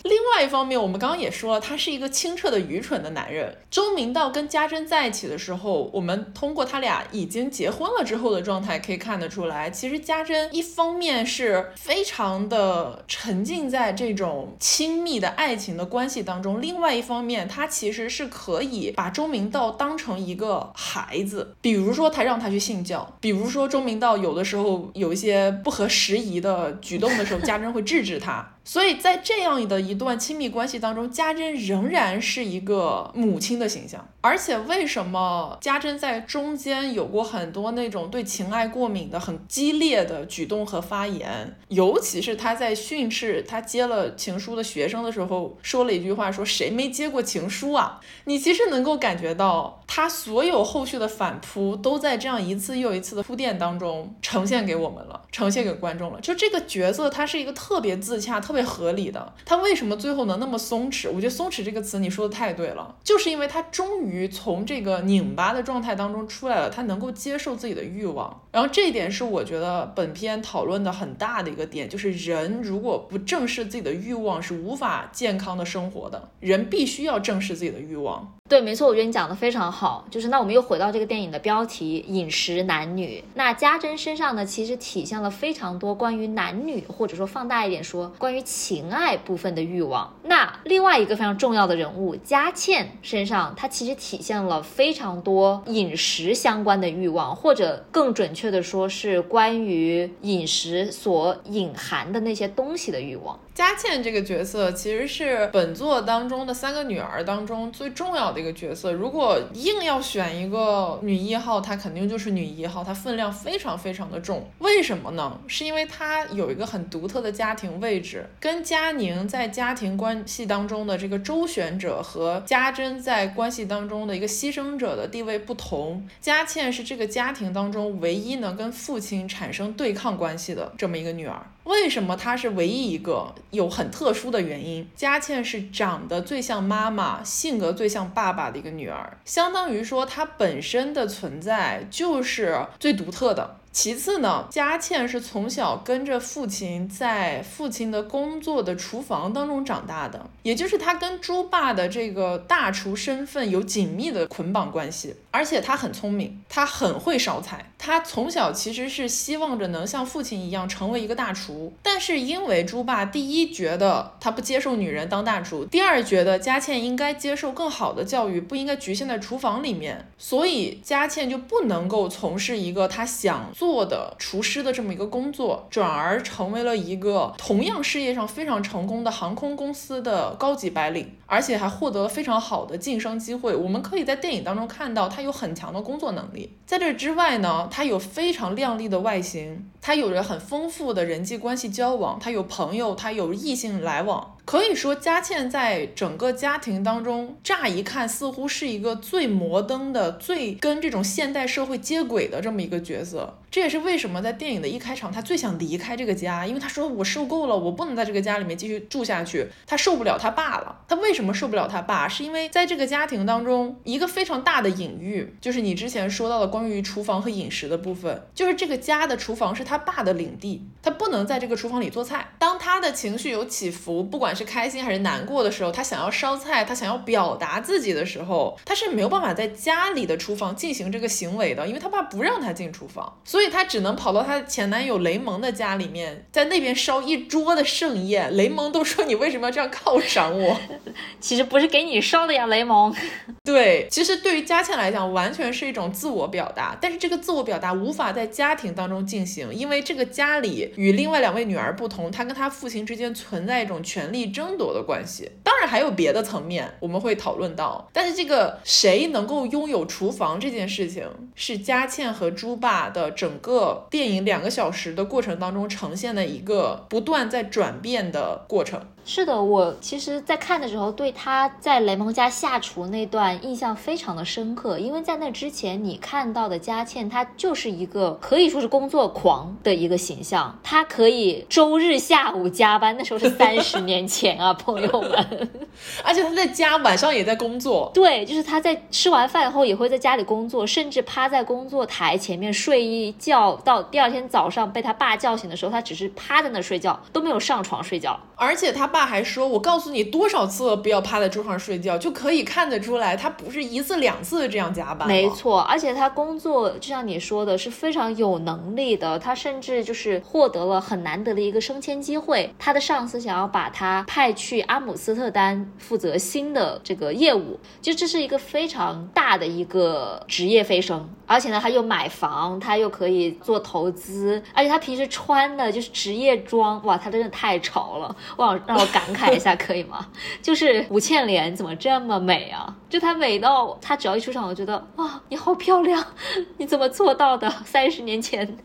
[0.04, 3.58] 另外一方面，我们刚刚也说了，他是一个清澈的愚蠢的男人。
[3.72, 28.46] 周明道跟家珍在一起的时候，我们通过他俩已经结婚了之后的状态可以看得出来，其实家珍一方面是非常的沉浸在这种亲密的爱情的关系当中，另外一方面，他其实是可以把周明道当成一个孩子，比如说他让他去信教，比如说周明道有有的时候有一些不合时宜的举动的时候，家珍会制止他。
[28.66, 34.06] 所以在这样的一段亲密关系当中，家珍仍然是一个母亲的形象。
[34.22, 41.56] 而且为什么家珍在中间有过很多那种对情爱过敏的很激烈的举动和发言？
[41.68, 56.20] 尤其是他在训斥他接了情书的学生的时候，说了一句话：“说谁没接过情书啊？”你其实能够感觉到，他所有后续的反扑都在这样一次又一次的铺垫当中呈现给我们了，呈现给观众了。
[56.20, 59.34] 就这个角色，他是一个特别自洽、特别合理的。
[59.46, 61.12] 他为什么最后能那么松弛？
[61.12, 64.16] 我觉得“松弛”这个词你说的太对了，就是因为他终于。
[64.16, 76.30] 于从这个拧巴的状态当中出来了，他能够接受自己的欲望，然后这一点是我觉得本片讨论的很大的一个点，就是人如果不正视自己的欲望，是无法健康的生活的。
[76.40, 78.32] 人必须要正视自己的欲望。
[78.48, 80.06] 对，没错，我觉得你讲的非常好。
[80.12, 83.24] 就是那我们又回到这个电影的标题“饮食男女”。
[83.34, 90.14] 那家珍身上呢，其实体现了非常多关于男女，或者说放大一点说，关于情爱部分的欲望。
[90.24, 103.38] 那另外一个非常重要的人物佳倩身上，她其实体现了非常多饮食相关的欲望，或者更准确的说是关于饮食所隐含的那些东西的欲望。
[103.56, 108.92] 佳倩这个角色其实是本作当中的三个女儿当中最重要的一个角色。
[108.92, 114.46] 如果硬要选一个女一号，她肯定就是女一号，她分量非常非常的重。
[114.60, 115.40] 为什么呢？
[115.48, 126.06] 是因为她有一个很独特的家庭位置，跟佳宁在家庭关系当中的这个周旋者和家珍在关系当中的一个牺牲者的地位不同。
[126.20, 131.42] 佳倩是这个家庭当中唯一能跟父亲产生对抗关系的这么一个女儿。
[131.66, 133.36] 为什么她是唯一一个？
[133.52, 143.58] 有很特殊的原因，佳倩是长得最像妈妈、性格最像爸爸的一个女儿，相当于说她本身的存在就是最独特的。
[143.76, 155.14] 其次呢，佳倩是从小跟着父亲在父亲的工作的厨房当中长大的，也就是她跟猪爸的这个大厨身份有紧密的捆绑关系。
[155.30, 157.74] 而且她很聪明，她很会烧菜。
[157.78, 183.54] 她从小其实是希望着能像父亲一样成为一个大厨，但是因为猪爸第一觉得他不接受女人当大厨，第二觉得佳倩应该接受更好的教育，不应该局限在厨房里面，所以佳倩就不能够从事一个她想做做的厨师的这么一个工作，转而成为了一个同样事业上非常成功的航空公司的高级白领，而且还获得了非常好的晋升机会。
[183.54, 185.26] 我们可以在电影当中看到他。
[185.26, 194.35] 有很强的工作能力，在这之外呢，他有非常靓丽的外形，他有着很丰富的人际关系交往，他有朋友，他有异性来往。
[194.46, 203.40] 可以说，佳倩在整个家庭当中，乍一看似乎是一个最摩登的、最跟这种现代社会接轨的这么一个角色。
[203.50, 209.48] 这也是为什么在电影的一开场，他最想离开这个家，因为他说我受够了，我不能在这个家里面继续住下去。
[209.66, 210.82] 他受不了他爸了。
[210.88, 212.08] 他为什么受不了他爸？
[212.08, 222.34] 是因为在这个家庭当中，一个非常大的隐喻，就是你之前说到的关于厨房和饮食的部分，就是这个家的厨房是他爸的领地，他不能在这个厨房里做菜。
[222.56, 238.32] 当他的情绪有起伏，不管是开心还是难过的时候，他想要烧菜，他想要表达自己的时候，他是没有办法在家里的厨房进行这个行为的，因为他爸不让他进厨房，所以他只能跑到他前男友雷蒙的家里面，在那边烧一桌的盛宴。
[238.38, 240.58] 雷蒙都说你为什么要这样犒赏我？
[241.20, 242.96] 其实不是给你烧的呀，雷蒙。
[243.44, 254.76] 对，其实对于佳倩来讲，完全是一种自我表达，但是这个自我表达无法在家庭当中进行，因为这个家里与另外两位女儿不同，她跟他父亲之间存在一种权力争夺。
[254.76, 257.90] 的关系，当然还有别的层面，我们会讨论到。
[257.94, 268.82] 但是这个谁能够拥有厨房这件事情，是佳倩和猪爸的整个电影两个小时的过程当中呈现的一个不断在转变的过程。
[269.08, 285.50] 是的，我其实，在看的时候，对他在雷蒙家下厨那段印象非常的深刻，因为在那之前，你看到的佳倩，她就是一个可以说是工作狂的一个形象，她可以周日下午加班，那时候是三十 年前啊，朋友们，
[286.04, 298.95] 而且她在家晚上也在工作，对，就是她在吃完饭后也会在家里工作，甚至趴在工作台前面睡一觉，到第二天早上被他爸叫醒的时候，他只是趴在那睡觉，都没有上床睡觉，而且他。
[298.96, 309.20] 爸还说：“我告诉你多少次了，不要趴在桌上睡觉，就可以看得出来，他不是一次两次这样加班。”没错，而且他工作就像你说的，是非常有能力的。
[309.20, 312.50] 他甚至就是获得了很难得的一个升迁机会。
[312.58, 321.10] 他的上司想要把他派去阿姆斯特丹负责新的这个业务，就这是一个非常大的一个职业飞升。
[321.28, 330.08] 而且呢，他又买房，他又可以做投资，而且他平时穿的就是职业装，哇，他真的太潮了，哇，让感慨一下可以吗？
[330.42, 332.76] 就是吴倩莲怎么这么美啊？
[332.90, 336.04] 就她美到，她只要一出场，我觉得哇，你好漂亮，
[336.58, 337.50] 你怎么做到的？
[337.66, 338.58] 三十年前。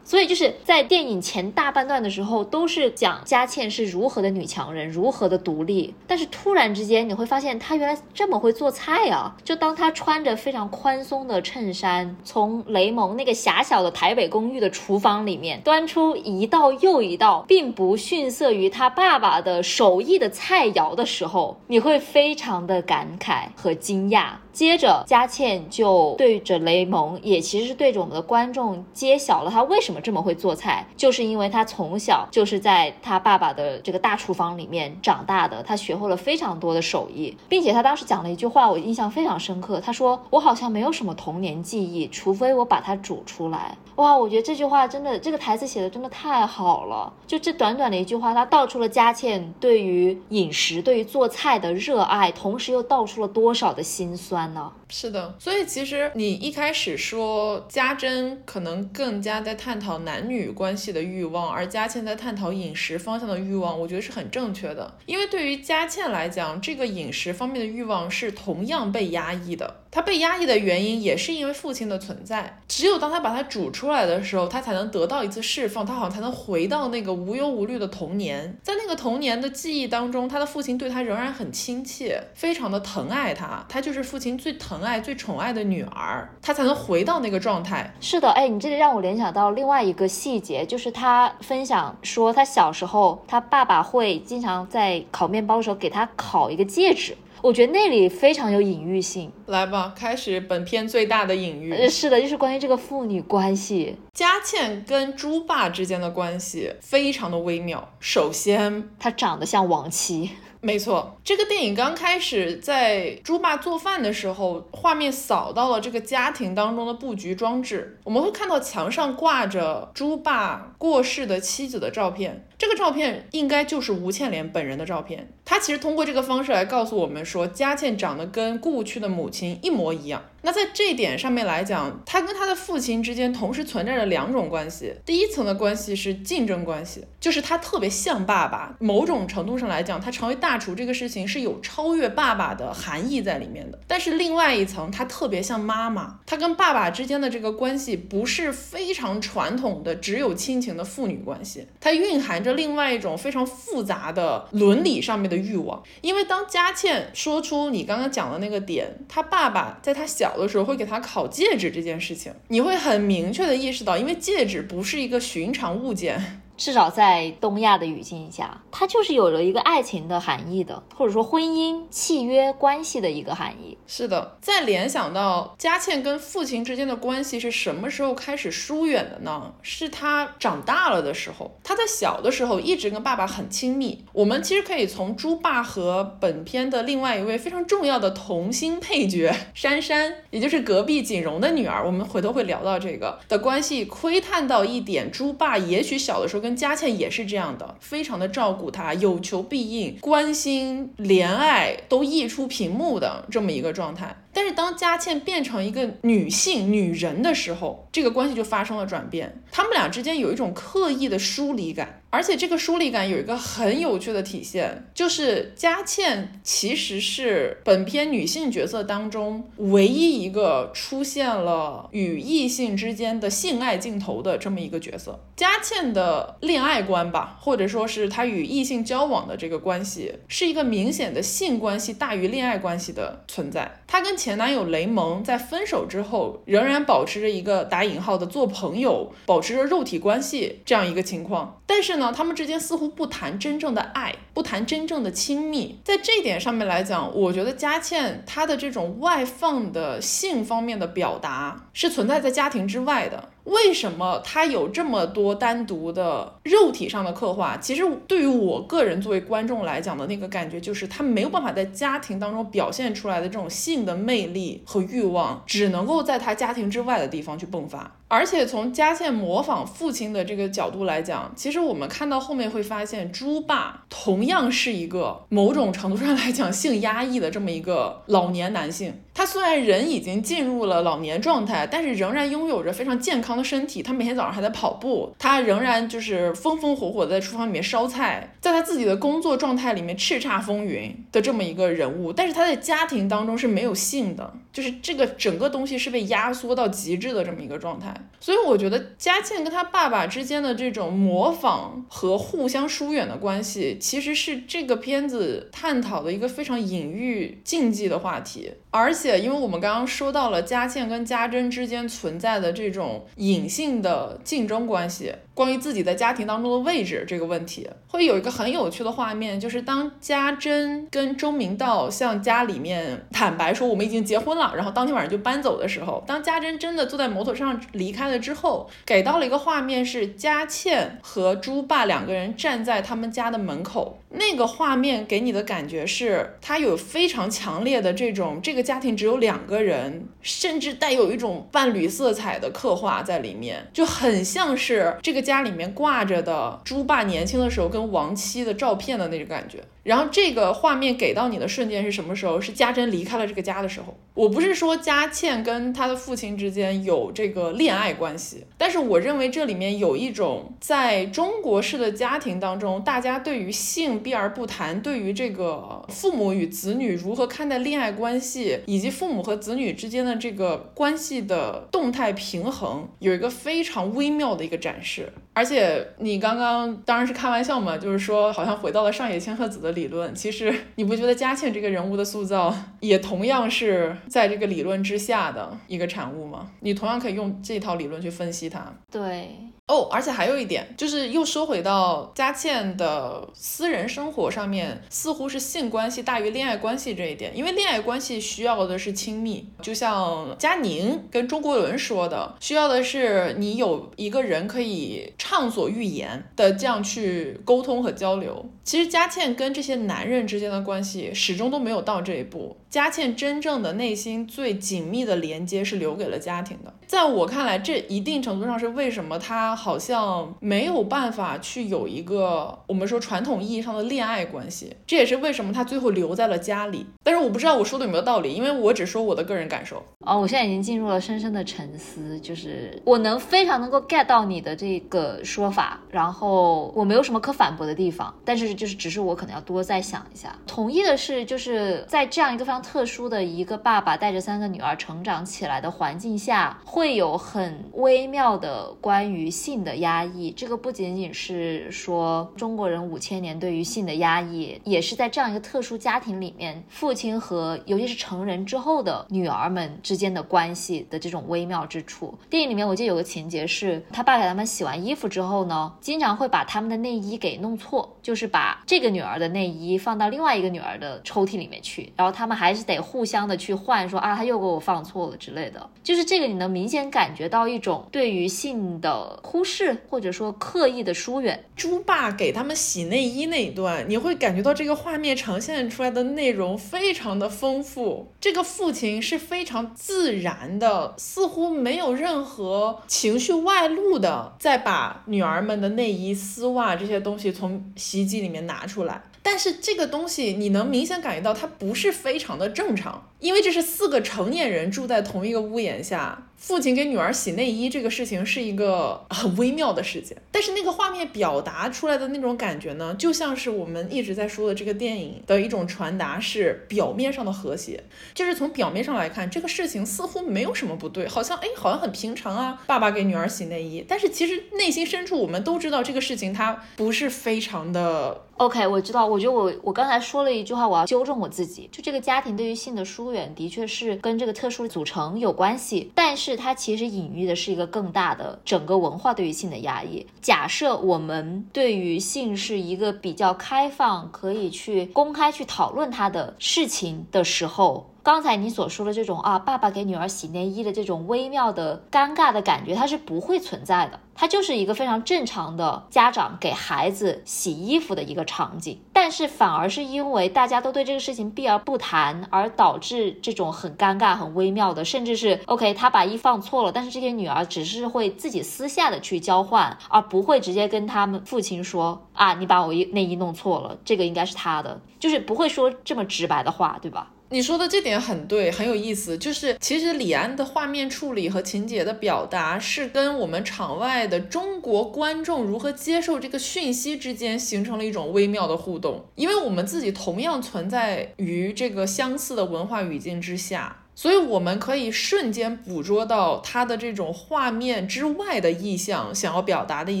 [0.04, 5.94] 所以就是在电影前大半段的时候，都是讲佳倩是如何的女强人，如何的独立。
[6.08, 9.36] 但是突然之间，你会发现她原来这么会做菜啊！
[9.44, 24.30] 就当她穿着非常宽松的衬衫，从雷蒙那个狭小的台北公寓的厨房里面端出一道又一道，并不逊色于她爸爸的手艺的菜肴的时候，你会非常的感慨和惊讶。
[24.52, 39.80] 接着，佳倩就对着雷蒙，也其实是对着我们的观众揭晓了他为什么这么会做菜，就是因为他从小就是在他爸爸的这个大厨房里面长大的，他学会了非常多的手艺，并且他当时讲了一句话，我印象非常深刻。
[39.80, 47.10] 他说：“我好像没有什么童年记忆，除非我把它煮出来。”哇，我觉得这句话真的，这个台词写的真的太好了。
[47.26, 54.72] 就这短短的一句话，他道出了佳倩对于饮食、对于做菜的热爱，同时又道出了多少的心酸呢。
[54.94, 64.98] 是的，所以其实你一开始说家珍可能更加在探讨男女关系的欲望，而佳倩在探讨饮食方向的欲望，我觉得是很正确的。
[65.06, 69.78] 因为对于佳倩来讲，这个饮食方面的欲望是同样被压抑的。
[69.90, 72.60] 她被压抑的原因也是因为父亲的存在。
[72.66, 78.58] 只有当他把它煮出来的时候，他才能得到一次释放，他好像才能回到那个无忧无虑的童年。
[78.62, 83.66] 在那个童年的记忆当中，他的父亲对他仍然很亲切，非常的疼爱他。
[83.68, 87.92] 他就是父亲最疼爱、最宠爱的女儿，她才能回到那个状态。
[88.00, 97.16] 是的，哎，你这里让我联想到另外一个细节，就是她分享说，她小时候她爸爸会经常在烤面包的时候给她烤一个戒指。
[97.40, 99.32] 我觉得那里非常有隐喻性。
[99.46, 101.72] 来吧，开始本片最大的隐喻。
[101.72, 103.96] 呃，是的，就是关于这个父女关系。
[104.12, 107.88] 佳倩跟猪爸之间的关系非常的微妙。
[107.98, 110.30] 首先，她长得像亡妻。
[110.64, 122.46] 没错，这个电影刚开始在猪爸做饭的时候，画面扫到了这个家庭当中的布局装置，我们会看到墙上挂着猪爸过世的妻子的照片。
[122.62, 125.32] 这个照片应该就是吴倩莲本人的照片。
[125.44, 130.22] 她其实通过这个方式来告诉我们说，佳倩长得跟故去的母亲一模一样。
[130.44, 134.94] 那在这一点上面来讲，她跟她的父亲之间同时存在着两种关系。
[135.04, 143.78] 第一层的关系是竞争关系，就是她特别像爸爸，某种程度上来讲，她成为大厨这个事情是有超越爸爸的含义在里面的。
[143.88, 152.51] 但是另外一层，她特别像妈妈，她跟爸爸之间的这个关系不是非常传统的只有亲情的父女关系，它蕴含着。
[152.52, 166.42] 另外一种非常复杂的伦理上面的欲望，因为当佳倩说出你刚刚讲的那个点，她爸爸在她小的时候会给她烤戒指这件事情，你会很明确的意识到，因为戒指不是一个寻常物件。
[166.62, 173.76] 至少在东亚的语境下，它就是有了一个爱情的含义的，或者说婚姻契约关系的一个含义。
[173.84, 179.52] 是的，再联想到佳倩跟父亲之间的关系是什么时候开始疏远的呢？
[179.60, 181.50] 是他长大了的时候。
[181.64, 184.04] 他在小的时候一直跟爸爸很亲密。
[184.12, 204.16] 我们其实可以从猪爸和本片的另外一位非常重要的童星配角 珊珊，也就是隔壁锦荣的女儿，我们回头会聊到这个的关系，窥探到一点，猪爸也许小的时候跟佳倩也是这样的，非常的照顾他，有求必应，关心、怜爱都溢出屏幕的这么一个状态。
[204.32, 209.42] 但是当佳倩变成一个女性、女人的时候，这个关系就发生了转变。
[209.50, 211.98] 他们俩之间有一种刻意的疏离感。
[212.10, 225.24] 而且这个疏离感有一个很有趣的体现，就是佳倩其实是本片女性角色当中唯一一个出现了与异性之间的性爱镜头的这么一个角色。
[225.34, 233.80] 佳倩的恋爱观吧，或者说是她与异性交往的这个关系，是一个明显的性关系大于恋爱关系的存在。
[233.86, 242.12] 她跟前男友雷蒙在分手之后，仍然保持着一个打引号的做朋友，保持着肉体关系这样一个情况，但是呢。
[242.14, 245.80] 他们之间似乎不谈真正的爱，不谈真正的亲密。
[245.82, 253.30] 在这一点上面来讲，我觉得佳倩她的这种外放的性方面的表达是存在在家庭之外的。
[253.44, 257.56] 为什么他有这么多单独的肉体上的刻画？
[257.56, 267.96] 其实对于我个人作为观众来讲的那个感觉，就是他没有办法在家庭当中表现出来的这种性的魅力和欲望，只能够在他家庭之外的地方去迸发。
[268.08, 279.00] 而且从佳倩模仿父亲的这个角度来讲，其实我们看到后面会发现，猪爸同样是一个某种程度上来讲性压抑的这么一个老年男性。
[279.14, 283.82] 他虽然人已经进入了老年状态，但是仍然拥有着非常健康的身体。
[283.82, 292.12] 他每天早上还在跑步，他仍然就是风风火火的在厨房里面烧菜，在他自己的工作状态里面叱咤风云的这么一个人物。
[292.12, 297.94] 但是他在家庭当中是没有性的，就是这个整个东西是被压缩到极致的这么一个状态。
[298.20, 308.52] 所以我觉得佳倩跟他爸爸之间的这种模仿和互相疏远的关系，其实是这个片子探讨的一个非常隐喻禁忌的话题。
[308.70, 315.12] 而且，因为我们刚刚说到了佳倩跟家珍之间存在的这种隐性的竞争关系。
[315.34, 345.22] 关于自己在家庭当中的位置这个问题，会有一个很有趣的画面，就是当家珍跟周明道向家里面坦白说我们已经结婚了，然后当天晚上就搬走的时候，当家珍真的坐在摩托车上离开了之后，给到了一个画面是佳倩和猪爸两个人站在他们家的门口，那个画面给你的感觉是，他有非常强烈的这种这个家庭只有两个人，甚至带有一种伴侣色彩的刻画在里面，就很像是这个。
[345.22, 349.62] 家里面挂着的猪爸年轻的时候跟亡妻的照片的那种感觉。
[349.82, 352.40] 然后这个画面给到你的瞬间是什么时候？
[352.40, 353.96] 是家珍离开了这个家的时候。
[354.14, 375.10] 我不是说佳倩跟她的父亲之间有这个恋爱关系，但是我认为这里面有一种在中国式的家庭当中，大家对于性避而不谈，对于这个父母与子女如何看待恋爱关系，以及父母和子女之间的这个关系的动态平衡，有一个非常微妙的一个展示。
[375.34, 379.71] 而且你刚刚当然是开玩笑嘛，就是说好像回到了上野千鹤子的。
[379.72, 386.50] 理论其实你不觉得嘉庆这个人物的塑造也同样是在这个理论之下的一个产物吗？
[386.60, 388.72] 你同样可以用这套理论去分析它。
[388.90, 389.30] 对。
[389.72, 397.34] 哦，而且还有一点，就是又说回到佳倩的私人生活上面，似乎是性关系大于恋爱关系这一点。
[397.34, 408.44] 因为恋爱关系需要的是亲密，就像佳宁跟钟国伦说的，需要的是你有一个人可以畅所欲言的这样去沟通和交流。
[408.62, 412.58] 其实佳倩跟这些男人之间的关系始终都没有到这一步。
[412.72, 416.72] 佳倩真正的内心最紧密的连接是留给了家庭的。
[416.86, 424.74] 在我看来，这一定程度上是为什么她好像没有办法去有一个我们说传统意义上的恋爱关系。
[424.86, 426.86] 这也是为什么她最后留在了家里。
[427.02, 429.84] 但是我不知道我说的有没有道理，因为我只说我的个人感受。
[430.06, 440.34] 哦，我现在已经进入了深深的沉思，就是我能非常能够 get 到你的这个说法，然后我没有什么可反驳的地方，但是就是只是我可能要多再想一下。
[440.46, 442.61] 同意的是，就是在这样一个非常。
[442.62, 450.30] 特殊的一个爸爸带着三个女儿成长起来的环境下，会有很微妙的关于性的压抑。
[450.30, 462.16] 这个不仅仅是说中国人五千年对于性的压抑，也是在这样一个特殊家庭里面，父亲和尤其是成人之后的女儿们之间的关系的这种微妙之处。
[462.30, 472.51] 电影里面我记得有个情节是，他爸给他们洗完衣服之后呢，经常会把他们的内衣给弄错，就是把这个女儿的内衣放到另外一个女儿的抽屉里面去，然后他们还。
[472.52, 481.42] 还是得互相的去换，说啊，他又给我放错了之类的，就是这个你能明显感觉到一种对于性的忽视，或者说刻意的疏远。
[481.56, 488.12] 猪爸给他们洗内衣那一段，你会感觉到这个画面呈现出来的内容非常的丰富。
[488.20, 499.00] 这个父亲是非常自然的，似乎没有任何情绪外露的，在把女儿们的内衣、丝袜这些东西从洗衣机里面拿出来。
[499.22, 506.30] 但是这个东西你能明显感觉到它不是非常的正常，因为这是四个成年人住在同一个屋檐下。
[506.42, 522.60] 父亲给女儿洗内衣这个事情是一个很微妙的事件，但是那个画面表达出来的那种感觉呢，就像是我们一直在说的这个电影的一种传达，是表面上的和谐，就是从表面上来看，这个事情似乎没有什么不对，好像哎，好像很平常啊。
[522.66, 528.66] 爸爸给女儿洗内衣，但是其实内心深处我们都知道这个事情它不是非常的 OK。
[528.66, 536.31] 我知道，我觉得我我刚才说了一句话，我要纠正我自己，就这个家庭对于性的疏远的确是跟这个特殊的组成有关系，但是。
[536.36, 540.06] 它其实隐喻的是一个更大的整个文化对于性的压抑。
[540.20, 547.91] 假设我们对于性是一个比较开放，可以去公开去讨论它的事情的时候。
[548.04, 558.80] 刚才你所说的这种啊，爸爸给女儿洗内衣的这种微妙的尴尬的感觉，它是不会存在的，它就是一个非常正常的家长给孩子洗衣服的一个场景。
[558.92, 577.10] 但是反而是因为大家都对这个事情避而不谈，而导致这种很尴尬、很微妙的，甚至是 OK，他把衣放错了，但是这些女儿只是会自己私下的去交换，而不会直接跟他们父亲说啊，你把我衣内衣弄错了，这个应该是他的，就是不会说这么直白的话，对吧？
[577.32, 579.16] 你说的这点很对，很有意思。
[579.16, 589.06] 就是其实李安的画面处理和情节的表达，是跟我们场外的中国观众如何接受这个讯息之间形成了一种微妙的互动。
[589.14, 593.78] 因为我们自己同样存在于这个相似的文化语境之下。
[593.94, 600.00] 所以我们可以瞬间捕捉到他的这种画面之外的意象，想要表达的一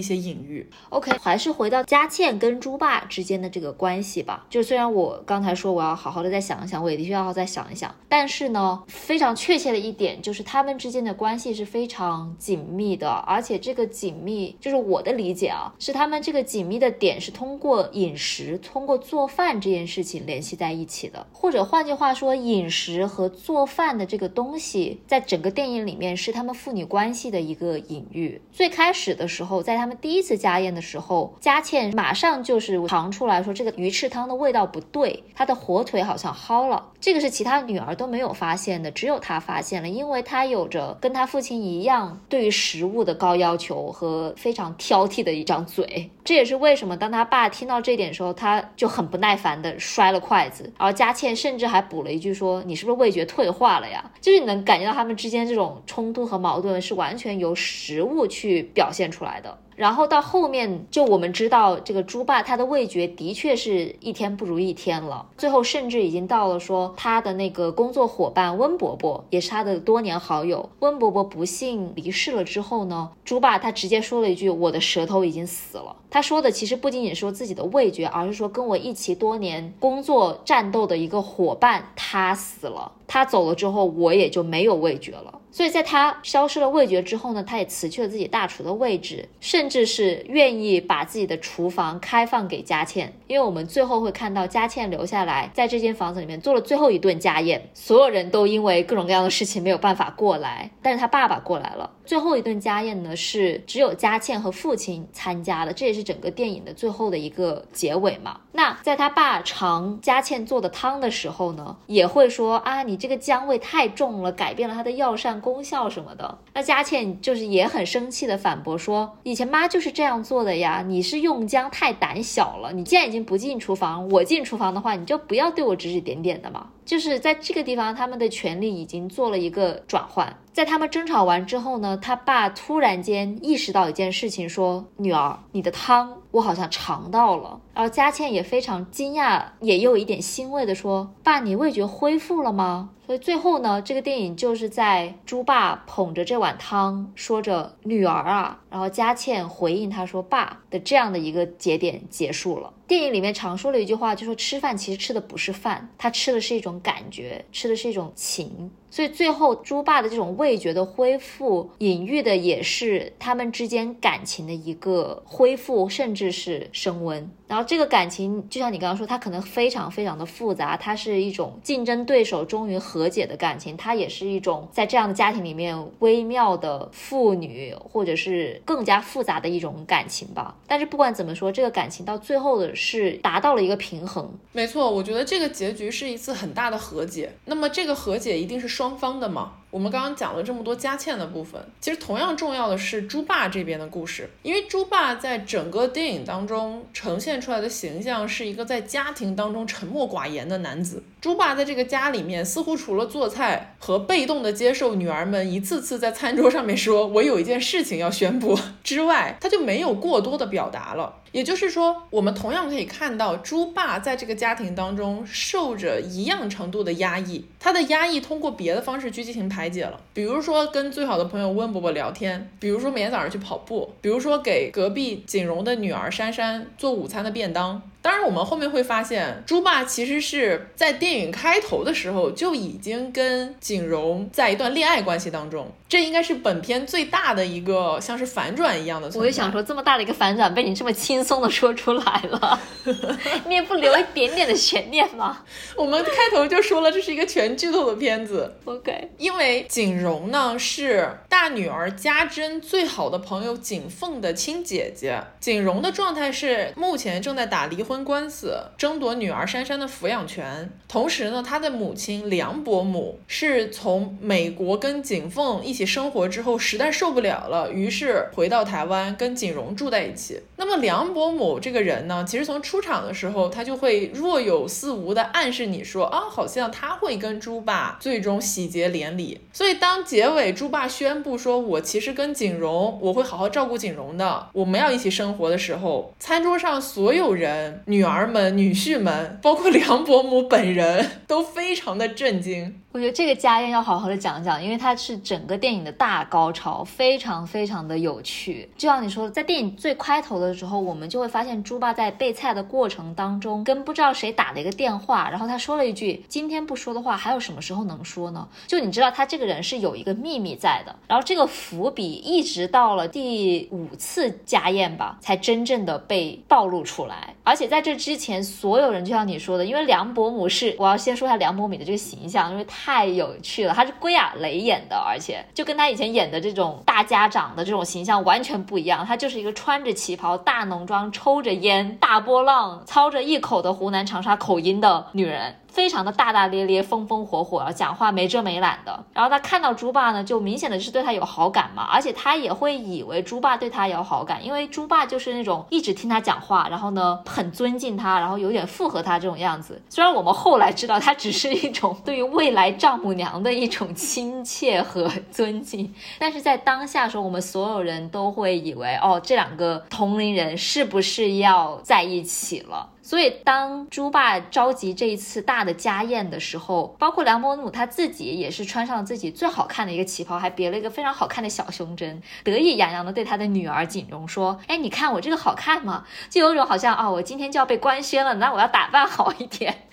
[0.00, 0.68] 些隐喻。
[0.88, 4.46] OK，还是回到佳倩跟猪爸之间的这个关系吧。
[4.48, 23.81] 就虽然我刚才说我要好好的再想一想，我也的确要再想一想，但是呢，非常确切的一点就是他们之间的关系是非常紧密的，而且这个紧密就是我的理解啊，是他们这个紧密的点是通过饮食、通过做饭这件事情联系在一起的，或者换句话说，饮食和做饭。
[23.82, 28.40] 饭的这个东西，在整个电影里面是他们父女关系的一个隐喻。
[28.52, 36.90] 最开始的时候，在他们第一次家宴的时候，佳倩马上就是尝出来说这个鱼翅汤的味道不对，她的火腿好像蒿了。
[37.00, 46.08] 这个是其他女儿都没有发现的，只有她发现了，因为她有着跟她父亲一样对于食物的高要求和非常挑剔的一张嘴。
[46.24, 50.72] 这也是为什么当他爸听到这点的时候，他就很不耐烦的摔了筷子。
[50.78, 59.58] 而佳倩甚至还补了一句说：“你是不是味觉退化了呀？”就是你能感觉到他们之间这种冲突和矛盾是完全由食物去表现出来的。
[59.76, 75.96] 然后到后面就我们知道这个猪爸他的味觉的确是一天不如一天了，最后甚至已经到了说他的那个工作伙伴温伯伯也是他的多年好友，温伯伯不幸离世了之后呢，猪爸他直接说了一句我的舌头已经死了。
[76.10, 85.40] 他说的其实不仅仅说自己的味觉，而是说跟我一起多年工作战斗的一个伙伴他死了，他走了之后我也就没有味觉了。
[85.52, 93.12] 所以在他消失了味觉之后呢，他也辞去了自己大厨的位置，甚至是愿意把自己的厨房开放给佳倩。
[93.26, 101.90] 因为我们最后会看到佳倩留下来在这间房子里面做了最后一顿家宴，所有人都因为各种各样的事情没有办法过来，但是他爸爸过来了。
[102.04, 108.40] 最后一顿家宴呢，是只有佳倩和父亲参加的，这也是整个电影的最后的一个结尾嘛。
[108.52, 116.38] 那在他爸尝佳倩做的汤的时候呢，也会说啊，你这个姜味太重了，改变了它的药膳功效什么的。
[116.52, 122.72] 那佳倩就是也很生气的反驳说，以前妈就是这样做的呀，你是用姜太胆小了。
[122.72, 126.68] 你既然已经不进厨房，我进厨房的话，你就不要对我指指点点的嘛。
[126.84, 130.36] 就是在这个地方，他们的权利已经做了一个转换。
[130.52, 152.72] 在他们争吵完之后呢，他爸突然间意识到一件事情，说：“女儿，你的汤我好像尝到了。”然后佳倩也非常惊讶，也有一点欣慰的说：“爸，你味觉恢复了吗？”所以最后呢，这个电影就是在猪爸捧着这碗汤，说着“女儿啊”，然后佳倩回应他说“爸”的这样的一个节点结束了。
[152.86, 158.70] 电影里面常说了一句话，就说吃饭其实吃的不是饭，他吃的是一种感觉，吃的是一种情。
[158.92, 167.30] 所以最后猪爸的这种味觉的恢复，隐喻的也是他们之间感情的一个恢复，甚至是升温。
[167.46, 180.56] 然后这个感情，就像你刚刚说，它可能非常非常的复杂，它是一种竞争对手终于和解的感情，它也是一种在这样的家庭里面微妙的父女，或者是更加复杂的一种感情吧。
[180.66, 184.30] 但是不管怎么说，这个感情到最后的是达到了一个平衡。
[184.52, 187.30] 没错，我觉得这个结局是一次很大的和解。
[187.44, 189.61] 那么这个和解一定是双方的嘛？
[189.72, 201.02] 我们刚刚讲了这么多佳倩的部分，其实同样重要的是猪爸这边的故事，因为猪爸在整个电影当中呈现出来的形象是一个在家庭当中沉默寡言的男子。
[201.22, 211.20] 猪爸在这个家里面，似乎除了做菜和被动的接受女儿们一次次在餐桌上面说“我有一件事情要宣布”之外，他就没有过多的表达了。
[211.30, 227.80] 也就是说，我们同样可以看到，猪爸在这个家庭当中受着一样程度的压抑，他的压抑通过别的方式去进行排排解了，比如说跟最好的朋友温伯伯聊天，比如说每天早上去跑步，比如说给隔壁锦荣的女儿珊珊做午餐的便当。
[228.02, 239.06] 当然，我们后面会发现，朱爸其实是在电影开头的时候就已经跟景荣在一段恋爱关系当中，这应该是本片最大的一个像是反转一样的。
[239.14, 242.60] 我就想说，这么大的一个反转被你这么轻松的说出来了，
[243.46, 245.44] 你也不留一点点的悬念吗？
[245.76, 248.56] 我们开头就说了，这是一个全剧透的片子。
[248.64, 257.91] OK，因为景荣呢是大女儿家珍最好的朋友景凤的亲姐姐，景荣的状态是目前正在打离婚。
[257.92, 270.40] 婚官司争夺女儿珊珊的抚养权，同时呢，他的母亲梁伯母是从美国跟景凤一起生活之后，实在受不了了，于是回到台湾跟景荣住在一起。
[270.56, 279.38] 那么梁伯母这个人呢，其实从出场的时候，他就会若有似无的暗示你说啊，好像他会跟猪爸最终喜结连理。
[279.52, 287.81] 所以当结尾猪爸宣布说，我其实跟景荣，我会好好照顾景荣的，我们要一起生活的时候，餐桌上所有人。
[287.86, 292.81] 女儿们、女婿们，包括梁伯母本人都非常的震惊。
[292.92, 298.68] 我觉得这个家宴要好好的讲讲，因为它是整个电影的大高潮，非常非常的有趣。
[298.76, 310.94] 就像你说，在电影最开头的时候，我们就会发现猪爸在备菜的过程当中，跟不知道谁打了一个电话，然后他说了一句：“今天不说的话，还有什么时候能说呢？”就你知道他这个人是有一个秘密在的。
[311.08, 317.34] 然后这个伏笔一直到了第五次家宴吧，才真正的被暴露出来。
[317.42, 323.72] 而且在这之前，所有人就像你说的，因为梁伯母是，我要先说一下梁伯母的这个形象，因为太有趣了。
[323.72, 329.06] 她是归亚蕾演的，而且就跟她以前演的这种大家长的这种形象完全不一样。
[329.06, 335.54] 她就是一个穿着旗袍、大浓妆、抽着烟、大波浪、操着一口的湖南长沙口音的女人。
[335.72, 339.04] 非常的大大咧咧、风风火火，讲话没遮没拦的。
[339.14, 349.80] 然后他看到猪爸呢，就明显的是对他有好感嘛，而且他也会以为猪爸对他有好感，因为猪爸就是那种一直听他讲话，然后呢很尊敬他，然后有点附和他这种样子。
[349.88, 362.90] 虽然我们后来知道他只是一种对于未来丈母娘的一种亲切和尊敬，但是在当下时候，我们所有人都会以为，哦，这两个同龄人是不是要在一起了？
[363.02, 376.04] 所以，当猪爸召集这一次大的家宴的时候，包括梁伯母他自己也是穿上了自己最好看的一个旗袍，还别了一个非常好看的小胸针，得意洋洋的对他的女儿锦荣说：“哎，你看我这个好看吗？
[376.30, 379.74] 就有种好像啊，我今天就要被官宣了，那我要打扮好一点。”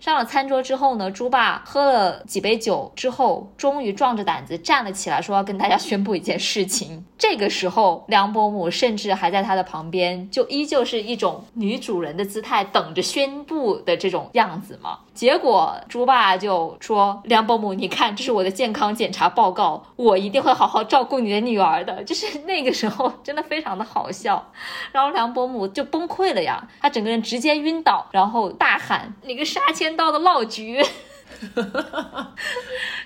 [0.00, 7.04] 上了餐桌之后呢，猪爸喝了几杯酒之后，终于壮着胆子站了起来，说要跟大家宣布一件事情。
[7.18, 15.00] 这个时候，梁伯母甚至还在他的旁边，就依旧是一种女主人的姿态，等着宣布的这种样子嘛。
[15.14, 24.50] 结果猪爸就说：“梁伯母，你看，这是我的健康检查报告，我一定会好好照顾你的女儿的。”就是 那个时候，真的非常的好笑。
[24.92, 30.82] 然后梁伯母就崩溃了呀，她整个人直接晕倒，然后大喊：“你个杀千刀的闹局！”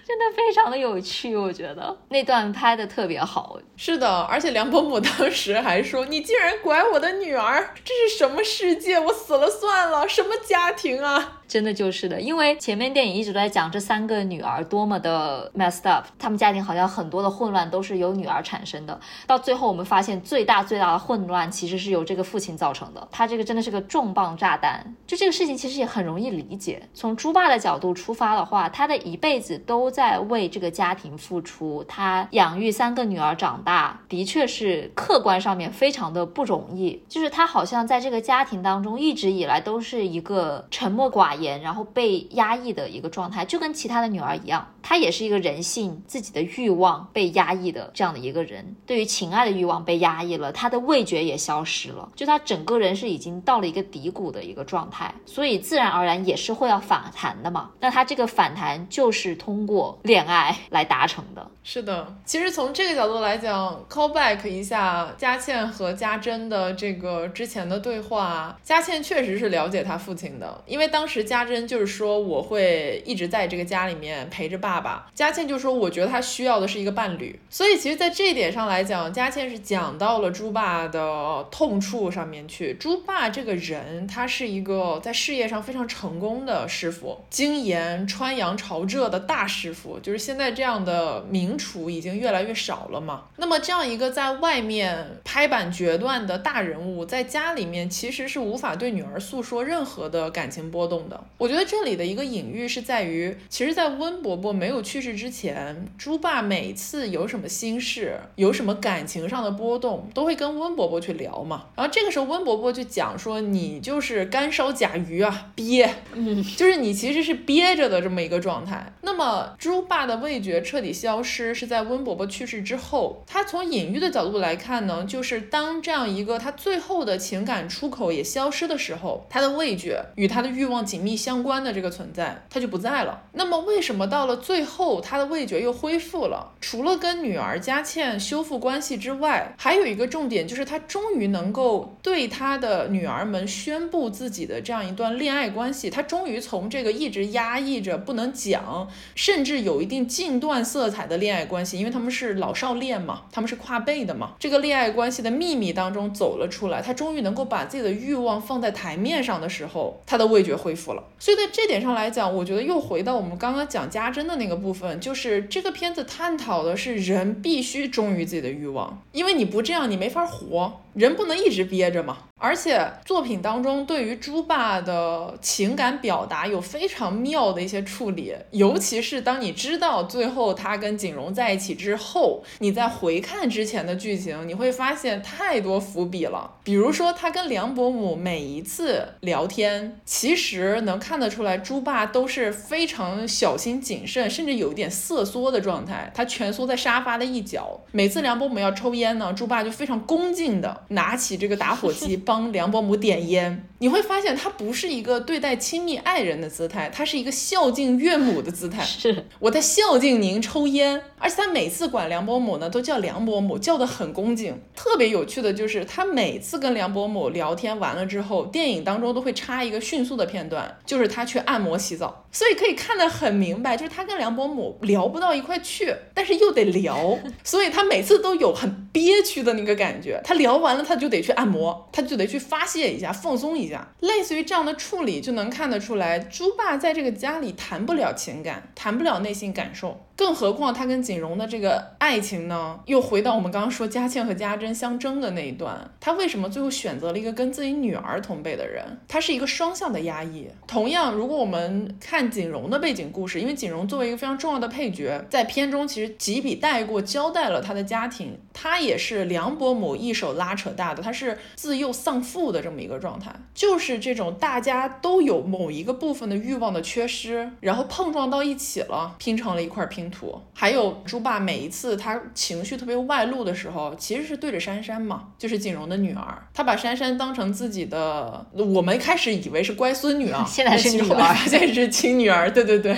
[0.06, 3.58] 真的非常的有趣，我觉得那段拍的特别好。
[3.76, 8.98] 是的，而且梁伯母当时还说：“你竟然拐我的女儿，这是什么世界？
[8.98, 19.00] 我死了算了，什么家庭啊？”真的就是的，因为前面电影一直都在讲这三个女儿多么的 messed up，他们家庭好像很多的混乱都是由女儿产生的。
[19.24, 23.06] 到最后我们发现，最大最大的混乱其实是由这个父亲造成的。
[23.12, 24.96] 他这个真的是个重磅炸弹。
[25.06, 26.82] 就这个事情其实也很容易理解。
[26.92, 37.00] 从猪爸的角度出发的话，他的一辈子都在为这个家庭付出，他养育三个女儿长大，的确是客观上面非常的不容易。
[37.08, 41.38] 就是他好像在这个家庭当中一直以来都是一个沉默寡。
[41.43, 57.70] 言，然后被压抑的一个状态，就跟其他的女儿一样，她也是一个人性自己的欲望被压抑的这样的一个人，对于情爱的欲望被压抑了，她的味觉也消失了，就她整个人是已经到了一个低谷的一个状态，所以自然而然也是会要反弹的嘛。
[57.80, 61.50] 那她这个反弹就是通过恋爱来达成的。
[61.62, 71.23] 是的，其实从这个角度来讲，call back 一下佳倩和家珍的这个之前的对话，佳倩确实是了解她父亲的，因为当时。
[71.24, 75.10] 家珍就是说我会一直在这个家里面陪着爸爸。
[75.14, 77.38] 佳倩就说我觉得他需要的是一个伴侣。
[77.50, 82.74] 所以其实，在这一点上来讲，佳倩是讲到了猪爸的痛处上面去。
[82.74, 89.98] 猪爸这个人，他是一个在事业上非常成功的师傅，精研穿杨朝浙的大师傅。
[90.00, 93.24] 就是现在这样的名厨已经越来越少了嘛。
[93.36, 101.13] 那么这样一个在外面拍板决断的大人物，在家里面其实是无法对女儿诉说任何的感情波动的。
[101.38, 111.66] 我觉得这里的一个隐喻是在于，其实，在温伯伯没有去世之前，猪爸每次有什么心事，有什么感情上的波动，都会跟温伯伯去聊嘛。
[111.76, 123.22] 然后这个时候，温伯伯就讲说：“你就是干烧甲鱼啊，憋，嗯， 就是你其实是憋着的这么一个状态。”那么，猪爸的味觉彻底消失是在温伯伯去世之后。
[123.26, 131.03] 他从隐喻的角度来看呢，就是当这样一个他最后的情感出口也消失的时候，他的味觉与他的欲望紧。
[131.04, 133.22] 密相关的这个存在，它就不在了。
[133.32, 136.52] 那么，为什么到了最后，他的味觉又恢复了？
[136.60, 145.90] 除了跟女儿佳倩修复关系之外，还有一个重点，就是他终于能够对他的女儿们宣布自己的这样一段恋爱关系。
[145.90, 156.80] 他终于从这个一直压抑着不能讲，甚至有一定禁断色彩的恋爱关系，因为他们是老少恋嘛，他们是跨辈的嘛，这个恋爱关系的秘密当中走了出来。
[156.80, 160.93] 他终于能够把自己的欲望放在台面上的时候，他的味觉恢复了。
[161.18, 170.80] 所以在这点上来讲，我觉得又回到我们刚刚讲家珍的那个部分，就是这个片子探讨的是人必须忠于自己的欲望，因为你不这样，你没法活。
[170.94, 186.58] 人不能一直憋着嘛，而且作品当中对于猪爸的情感表达有非常妙的一些处理，尤其是当你知道最后他跟景荣在一起之后，你再回看之前的剧情，你会发现太多伏笔了。
[186.62, 197.80] 比如说他跟梁伯母每一次聊天，其实能看得出来，猪爸都是非常小心谨慎，甚至有一点瑟缩的状态，他蜷缩在沙发的一角。
[197.90, 200.83] 每次梁伯母要抽烟呢，猪爸就非常恭敬的。
[200.88, 208.82] 拿起这个打火机帮梁伯母点烟， 你会发现他不是一个对待亲密爱人的姿态，他是一个孝敬岳母的姿态。
[208.82, 214.60] 是我在孝敬您抽烟，而且他每次管梁伯母呢都叫梁伯母，叫的很恭敬。
[214.74, 230.20] 特别有趣的就是他每次跟梁伯母聊天完了之后，电影当中都会插一个迅速的片段，就是他去按摩洗澡，所以可以看得很明白，就是他跟梁伯母聊不到一块去，但是又得聊，所以他每次都有很憋屈的那个感觉。
[230.24, 233.88] 他聊完了，他就得去按摩，他就得去发泄一下，放松一下。
[234.00, 240.00] 类似于这样的处理，就能看得出来，猪爸在这个家里谈不了情感，谈不了内心感受。
[240.16, 248.84] 更何况他跟锦荣的这个爱情呢，又回到我们刚刚说嘉庆和嘉贞相争的那一段，他为什么最后选择了一个跟自己女儿同辈的人？
[249.08, 250.48] 他是一个双向的压抑。
[250.68, 270.03] 同样，如果我们看锦荣的背景故事，因为锦荣作为一个非常重要的配角，在片中其实几笔带过，交代了他的家庭，他也是梁伯母一手拉扯大的，他是自幼丧父的这么一个状态，就是这种大家都有某一个部分的欲望的缺失，然后碰撞到一起了，拼成了一块拼。
[270.10, 282.96] 图还有猪爸每一次他情绪特别外露的时候，其实是对着珊珊嘛，就是锦荣的女儿，他把珊珊当成自己的，我们开始以为是乖孙女啊， 现在是女儿，发现是亲女儿，对对对。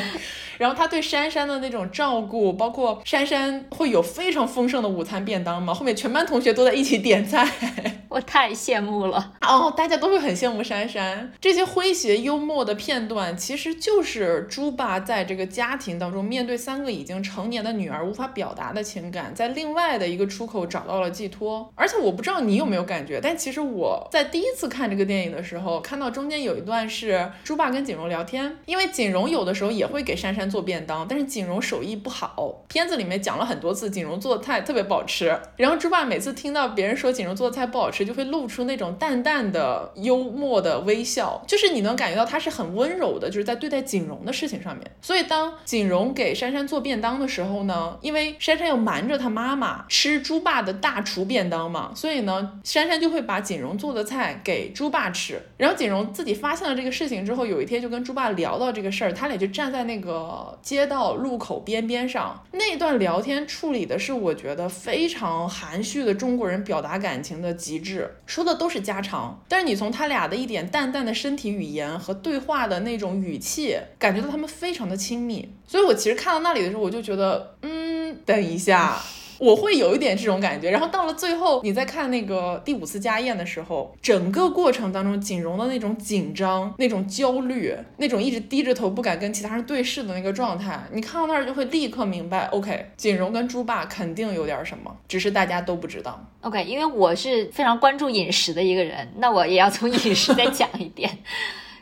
[0.58, 7.46] 然后他对珊珊的那种照顾，包括珊珊会有非常丰盛的午餐便当嘛，后面全班同学都在一起点菜，
[8.08, 11.32] 我太羡慕了哦，大家都会很羡慕珊珊。
[11.40, 21.70] 这些诙谐幽默的片段，其实就是猪爸在这个家庭当中面对三个已经成年的女儿无法表达的情感，在另外的一个出口找到了寄托。
[21.74, 30.45] 而且我不知道你有没有感觉，但其实我在第一次看这个电影的时候，看到中间有一段是猪爸跟锦荣聊天，因为锦荣有的时候也会给珊珊。
[30.48, 32.64] 做便当，但是锦荣手艺不好。
[32.68, 35.36] 片子里面讲了很多次，锦荣做的菜特别不好吃。
[35.56, 44.90] 然后猪爸每次听到别人说锦荣做的菜不好吃，就会露出那种淡淡的幽默的微笑，就是你能感觉到他是很温柔的，就是在对待锦荣的事情上面。
[45.00, 55.40] 所以当锦荣给珊珊做便当的时候呢，因为珊珊要瞒着她妈妈吃猪爸的大厨便当嘛，所以呢，珊珊就会把锦荣做的菜给猪爸吃。
[55.56, 60.35] 然后锦荣自己发现了这个事情之后，有一天就跟猪爸聊到这个事儿，他俩就站在那个。
[60.62, 75.48] 街道路口边边上那段聊天处理的是我觉得非常含蓄的中国人表达感情的极致，说的都是家常，但是你从他俩的一点淡淡的身体语言和对话的那种语气，感觉到他们非常的亲密。
[75.66, 79.00] 所以我其实看到那里的时候，我就觉得，嗯，等一下。
[79.38, 96.24] 我会有一点这种感觉，然后到了最后，你在看那个第五次家宴的时候，整个过程当中，锦荣的那种紧张、那种焦虑、那种一直低着头不敢跟其他人对视的那个状态，你看到那儿就会立刻明白，OK，锦荣跟猪爸肯定有点什么，只是大家都不知道。
[96.42, 101.10] OK，因为我是非常关注饮食的一个人，那我也要从饮食再讲一点。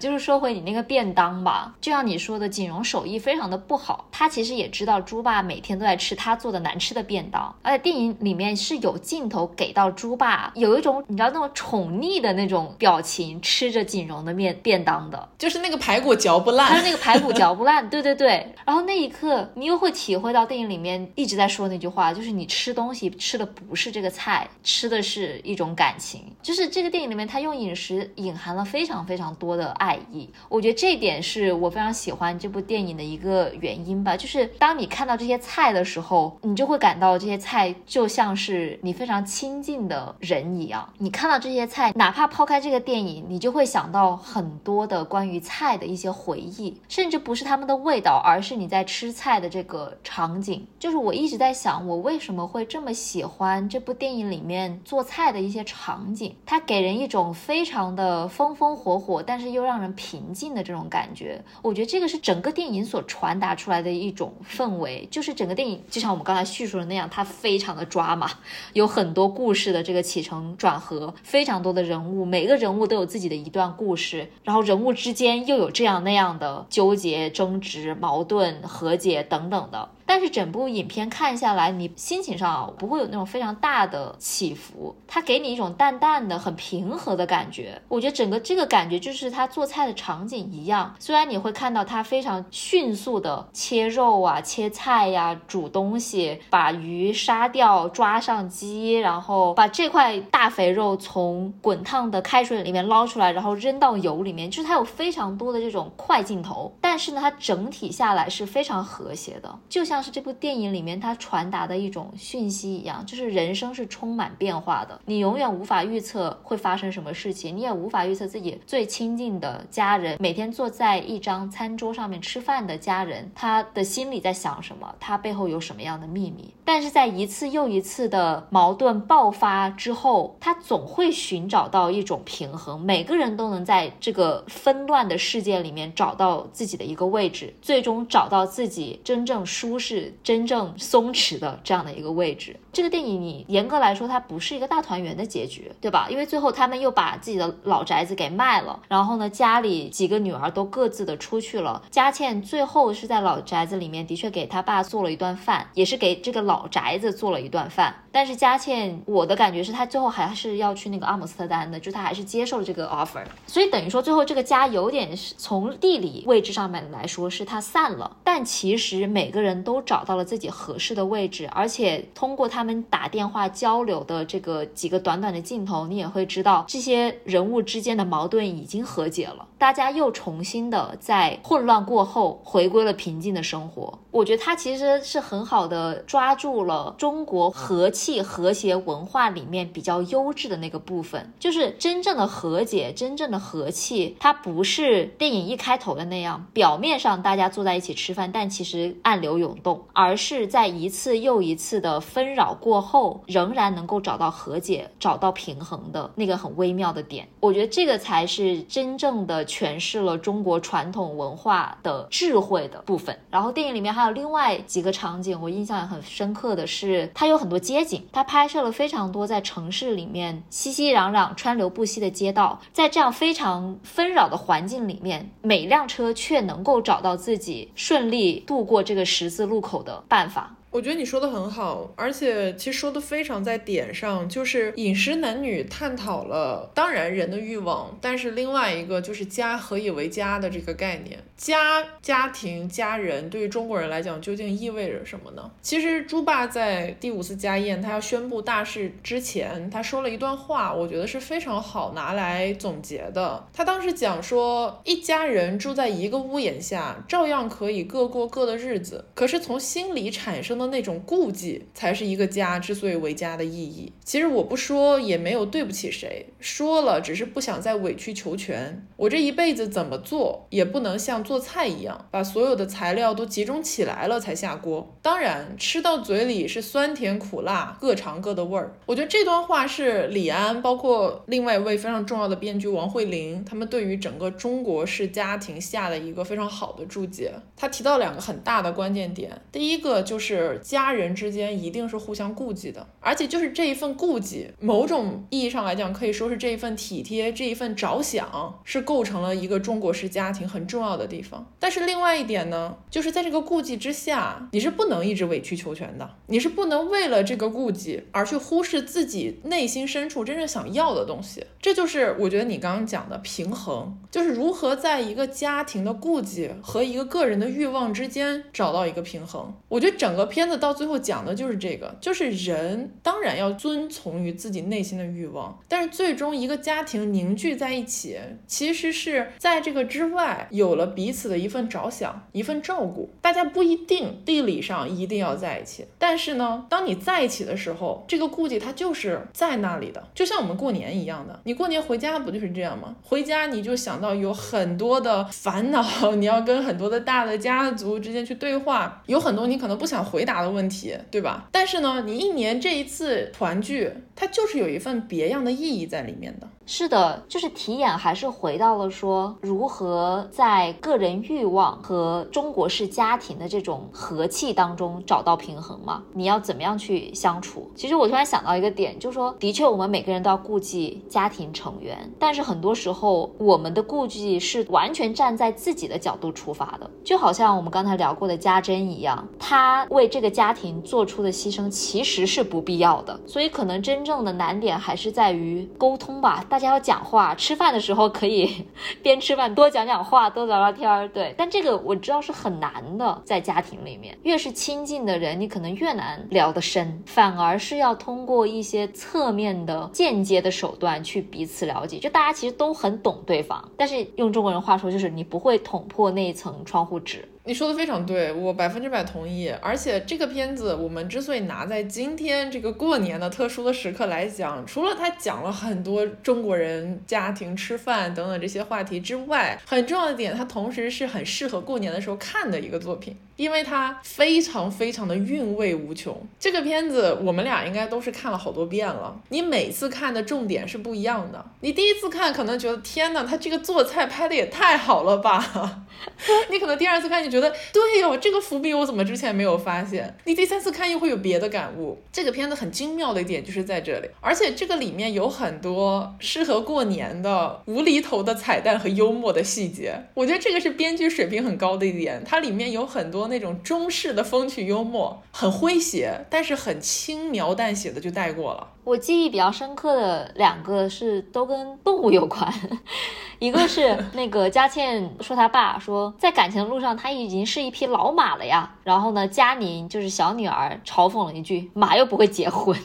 [0.05, 4.07] 就是说回你那个便当吧，就像你说的，锦荣手艺非常的不好。
[4.13, 18.55] 他其实也知道猪爸每天都在吃他做的难吃的便当，而且电影里面是有镜头给到猪爸有一种你知道那种宠溺的那种表情，吃着锦荣的面便当的，就是那个排骨嚼不烂，他那个排骨嚼不烂， 对对对。
[18.67, 26.23] 然后那一刻你又会体会到电影里面一直在说那句话，就是你吃东西吃的不是这个菜，吃的是一种感情。
[26.43, 29.94] 就是这个电影里面他用饮食隐含了非常非常多的爱。
[30.11, 34.17] 意，我觉得这一点是我非常喜欢这部电影的一个原因吧。
[34.17, 40.89] 就是当你看到这些菜的时候，你就会感到这些菜就像是你非常亲近的人一样。
[40.99, 50.67] 你看到这些菜，哪怕抛开这个电影，你就会想到很多的关于菜的一些回忆，甚至不是他们的味道，而是你在吃菜的这个场景。
[50.79, 56.35] 就是我一直在想，我为什么会这么喜欢这部电影里面做菜的一些场景？
[56.45, 59.84] 它给人一种非常的风风火火，但是又让人。
[59.95, 68.31] 平静的这种感觉，我觉得这个是整个电影所传达出来的一种氛围，就是整个电影就像我们刚才叙述的那样，它非常的抓马，
[68.73, 79.91] 有很多故事的这个起承转合，非常多的人物，每个人物都有自己的一段故事，然后人物之间又有这样那样的纠结、争执、矛盾、和解等等的。
[80.07, 87.81] 但是整部影片看下来，你心情上不会有那种非常大的起伏，它给你一种淡淡的、很平和的感觉。
[87.89, 106.77] 我觉得整个这个感觉就是他做菜的场景一样，虽然你会看到他非常迅速的切肉啊、切菜呀、煮东西，把鱼杀掉、抓上鸡，然后把这块大肥肉从滚烫的开水里面捞出来，然后扔到油里面，就是它有非常多的这种快镜头。
[106.83, 109.94] 但是呢，它整体下来是非常和谐的，就像。
[109.95, 126.53] 像是这部电影里面它传达的一种讯息一样，就是人生是充满变化的，你永远无法预测会发生什么事情，你也无法预测自己最亲近的家人每天坐在一张餐桌上面吃饭的家人，他的心里在想什么，他背后有什么样的秘密。
[126.65, 142.57] 但是在一次又一次的矛盾爆发之后，他总会寻找到一种平衡，每个人都能在这个纷乱的世界里面找到自己的一个位置，最终找到自己真正舒适、是真正松弛的这样的一个位置。
[142.73, 146.09] 这个电影你严格来说，它不是一个大团圆的结局，对吧？
[146.11, 151.83] 因为最后他们又把自己的老宅子给卖了，然后呢，家里几个女儿都各自的出去了。
[151.91, 157.95] 佳倩最后是在老宅子里面，的确给他爸做了一顿饭，也是给这个老宅子做了一顿饭。
[158.11, 163.25] 但是佳倩，我的感觉是她最后还是要去那个阿姆斯特丹的，就她还是接受了这个 offer。
[163.47, 183.99] 所以等于说，最后这个家有点是从地理位置上面来说是它散了，但其实每个人都都找到了自己合适的位置，而且通过他们打电话交流的这个几个短短的镜头，你也会知道这些人物之间的矛盾已经和解了，大家又重新的在混乱过后回归了平静的生活。
[184.13, 207.27] 我觉得他其实是很好的抓住了中国和气和谐文化里面比较优质的那个部分，就是真正的和解，真正的和气，它不是电影一开头的那样，表面上大家坐在一起吃饭，但其实暗流涌动，而是在一次又一次的纷扰过后，仍然能够找到和解、找到平衡的那个很微妙的点。
[207.41, 213.19] 我觉得这个才是真正的诠释了中国传统文化的智慧的部分。
[213.31, 230.51] 然后电影里面还有另外几个场景，我印象也很深刻的是，它有很多街景，它拍摄了非常多在城市里面熙熙攘攘、川流不息的街道，在这样非常纷扰的环境里面，每辆车却能够找到自己顺利度过这个十字路入口的办法。
[230.75, 245.49] 我觉得你说的很好，而且其实说的非常在点上，就是饮食男女探讨了，当然人的欲望，但是另外一个就是家何以为家的这个概念，家、家庭、家人对于中国人来讲究竟意味着什么呢？
[245.63, 253.47] 其实朱爸在第五次家宴他要宣布大事之前，他说了一段话，我觉得是非常好拿来总结的。
[253.53, 260.64] 他当时讲说，一家人住在一个屋檐下，照样可以各过各的日子，可是从心里产生的。
[260.69, 263.93] 那种顾忌才是一个家之所以为家的意义。
[264.05, 268.87] 其实我不说也没有对不起谁，说了只是不想再委曲求全。
[268.97, 274.95] 我这一辈子怎么做也不能像做菜一样，把所有的材料都集中起来了才下锅。
[275.03, 278.75] 当然，吃到嘴里是酸甜苦辣，各尝各的味儿。
[278.87, 287.33] 我觉得这段话是李安，包括另外一位非常重要的编剧王慧玲，他们对于整个中国式家庭下的一个非常好的注解。
[287.57, 290.54] 他提到两个很大的关键点，第一个就是。
[290.59, 301.53] 家人之间一定是互相顾忌的，而且就是这一份顾忌，某种意义上来讲，可以说是这一份体贴，这一份着想，是构成了一个中国式家庭很重要的地方。
[301.59, 311.45] 但是另外一点呢，就是在这个顾忌之下，你是不能一直委曲求全的，你是不能为了这个顾忌而去忽视自己内心深处真正想要的东西。
[311.61, 319.53] 这就是我觉得你刚刚讲的平衡，就是如何在一个家庭的顾忌和一个个人的欲望之间找到一个平衡。
[319.69, 320.44] 我觉得整个片。
[320.45, 333.09] 片子到最后讲的就是这个，就是人当然要遵从于自己内心的欲望，但是最终一个家庭凝聚在一起，其实是在这个之外有了彼此的一份着想、一份照顾。
[333.23, 341.41] 大家不一定地理上一定要在一起，但是呢，当你在一起的时候，这个顾忌它就是在那里的，就像我们过年一样的。
[341.45, 342.95] 你过年回家不就是这样吗？
[343.03, 345.83] 回家你就想到有很多的烦恼，
[346.17, 351.49] 你要跟很多的大的家族之间去对话，有很多你可能不想回大的问题，对吧？
[351.53, 356.49] 但是呢，你一年这一次团聚，它就是有一份别样的意义在里面的。
[356.67, 366.03] 是的，就是题眼还是回到了说如何在个人欲望和中国式家庭的这种和气当中找到平衡嘛？
[366.15, 367.71] 你要怎么样去相处？
[367.75, 386.43] 其实我突然想到一个点，就是说，的确我们每个人都要顾及家庭成员，但是很多时候我们的顾忌是完全站在自己的角度出发的，就好像我们刚才聊过的家珍一样，她为这个家庭做出的牺牲其实是不必要的，所以可能真正的难点还是在于沟通吧。
[386.55, 388.65] 大家要讲话，吃饭的时候可以
[389.03, 391.09] 边吃饭多讲讲话，多聊聊天儿。
[391.09, 401.99] 对，但这个我知道是很难的，在家庭里面，越是亲近的人，你可能越难聊得深，反而是要通过一些侧面的、间接的手段去彼此了解。
[401.99, 407.29] 就大家其实都很懂对方，但是用中国人话说，就是你不会捅破那一层窗户纸。
[407.47, 409.53] 你说的非常对，我百分之百同意。
[409.61, 426.27] 而且这个片子，我们之所以拿在今天这个过年的特殊的时刻来讲，除了它讲了很多中国人家庭吃饭等等这些话题之外，很重要的点，它同时是很适合过年的时候看的一个作品，因为它非常非常的韵味无穷。
[426.41, 431.45] 这个片子我们俩应该都是看了好多遍了，你每次看的重点是不一样的。
[431.61, 435.85] 你第一次看可能觉得天哪，他这个做菜拍的也太好了吧？
[436.51, 437.34] 你可能第二次看你。
[437.35, 440.17] 觉得对哟，这个伏笔我怎么之前没有发现？
[440.25, 442.01] 你第三次看又会有别的感悟。
[442.13, 449.95] 这个片子很精妙的一点就是在这里，而且这个里面有很多适合过年的无厘头的彩蛋和幽默的细节。
[450.15, 458.69] 我觉得这个是编剧水平很高的一点，它里面有很多那种中式的风趣幽默，很诙谐，但是很轻描淡写的就带过了。
[458.85, 462.53] 我记忆比较深刻的两个是都跟动物有关，
[463.41, 472.79] 一个是那个佳倩说她爸说在感情的路上他已经是一匹老马了呀，然后呢佳宁就是小女儿嘲讽了一句马又不会结婚。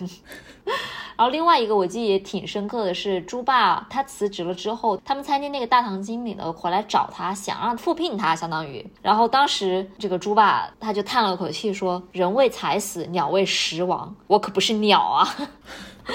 [1.20, 8.90] 然后另外一个我记忆也挺深刻的是，猪爸他辞职了之后，他们餐厅那个大堂经理呢回来找他，想让复聘他，相当于。
[9.02, 15.28] 然后当时这个猪爸他就叹了口气说：“人为财死，鸟为食亡，我可不是鸟啊。”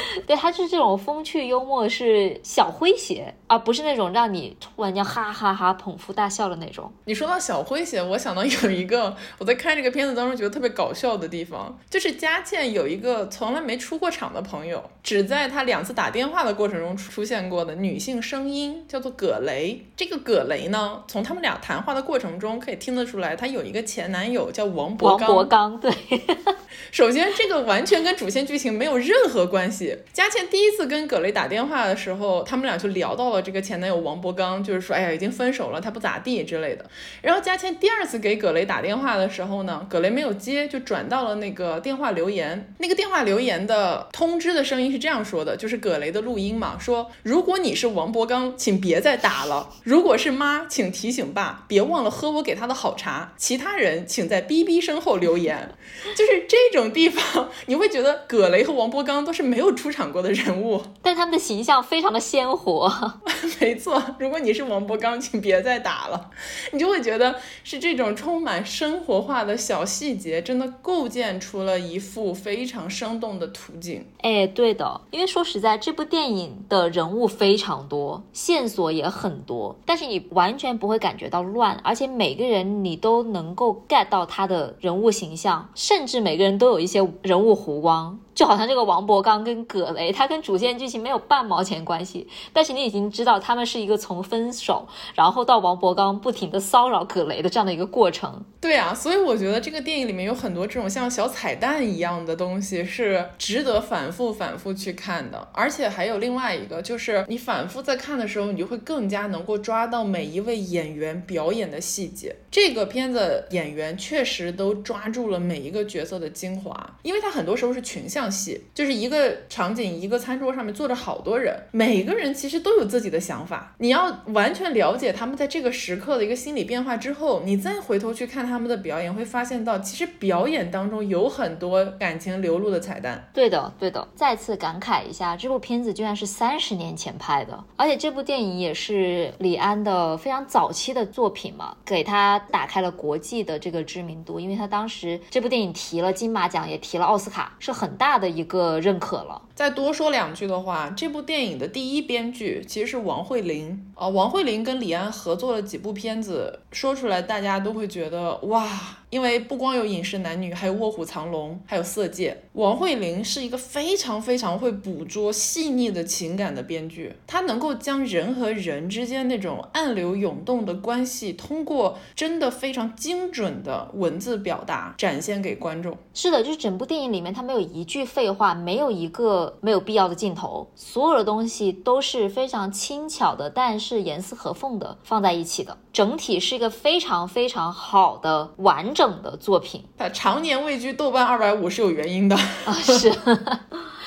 [0.27, 6.93] 对，他是这种风趣幽默，是小诙谐，而不是那种让你突然间哈哈哈捧腹大笑的那种。
[7.05, 19.85] 你说到小诙谐，我想到有一个我在看这个片子当中觉得特别搞笑的地方，就是佳倩有一个从来没出过场的朋友，只在他两次打电话的过程中出现过的女性声音，叫做葛雷。
[19.97, 25.29] 这个葛雷呢，从他们俩谈话的过程中可以听得出来，她有一个前男友叫王博刚。
[25.29, 25.93] 王博刚，对。
[26.91, 29.84] 首先，这个完全跟主线剧情没有任何关系。
[30.13, 36.85] 佳倩第一次跟葛雷打电话的时候，他们俩就聊到了这个前男友王博刚，就是说，哎呀，已经分手了，他不咋地之类的。
[37.23, 42.75] 然后佳倩第二次给葛雷打电话的时候呢，葛雷没有接，就转到了那个电话留言。
[42.79, 53.33] 那个电话留言的通知的声音是这样说的，就是葛雷的录音嘛，说如果你是王博刚，请别再打了；如果是妈，请提醒爸别忘了喝我给他的好茶。
[53.37, 55.71] 其他人请在哔哔声后留言。
[56.17, 62.91] 就是这种地方，你会觉得葛雷和王博刚都是没有出场过的人物， 但他们的形象非常的鲜活。
[63.61, 66.31] 没错，如果你是王博刚，请别再打了。
[66.73, 74.05] 你就会觉得是这种充满生活化的小细节，真的构建出了一幅非常生动的图景。
[74.21, 85.69] 哎，对的，因为说实在，这部电影的人物非常多，线索也很多，但是你完全不会感觉到乱，而且每个人你都能够 get 到他的人物形象。
[85.75, 88.19] 甚至每个人都有一些人物弧光。
[88.35, 98.45] 就好像这个王博刚跟葛雷，他跟主线剧情没有半毛钱关系，但是你已经知道他们是一个从分手，然后到王博刚不停的骚扰葛雷的这样的一个过程。
[98.61, 105.49] 对啊，所以我觉得这个电影里面有很多这种像小彩蛋一样的东西，是值得反复反复去看的。
[105.53, 112.35] 而且还有另外一个，就是你反复在看的时候，你就会更加能够抓到每一位演员表演的细节。
[112.51, 118.24] 这个片子演员确实都抓住了每一个角色的精华，因为他很多时候是群像。
[118.31, 123.75] 戏就是一个场景，一个餐桌上面坐着好多人，每个人其实都有自己的想法。
[123.79, 133.29] 你要完全了解他们在这个时刻的一个心理变化之后，你再回头去看他们的表演，会发现到其实表演当中有很多感情流露的彩蛋。
[133.33, 134.07] 对的，对的。
[134.15, 148.14] 再次感慨一下，这部片子居然是三十年前拍的，而且这部电影也是李安的非常早期的作品嘛，给他打开了国际的这个知名度，因为他当时这部电影提了金马奖，也提了奥斯卡，是很大。
[148.15, 149.43] 大的一个认可了。
[149.57, 154.07] 再多说两句的话，这部电影的第一编剧其实是王慧玲啊。
[154.07, 158.69] 王慧玲跟李安合作了几部片子，说出来大家都会觉得哇。
[159.15, 162.37] 因为不光有《饮食男女》，还有《卧虎藏龙》，还有《色戒》。
[162.55, 175.97] 王慧玲是一个非常非常会捕捉细腻的情感的编剧，她能够将人和人之间那种暗流涌动的关系，通过真的非常精准的文字表达展现给观众。
[176.13, 189.04] 是的，就是整部电影里面，它没有一句废话，没有一个没有必要的镜头，所有的东西都是非常轻巧的，但是严丝合缝的放在一起的，整体是一个非常非常好的完整。
[189.23, 193.13] 的作品，他常年位居豆瓣二百五是有原因的啊，是。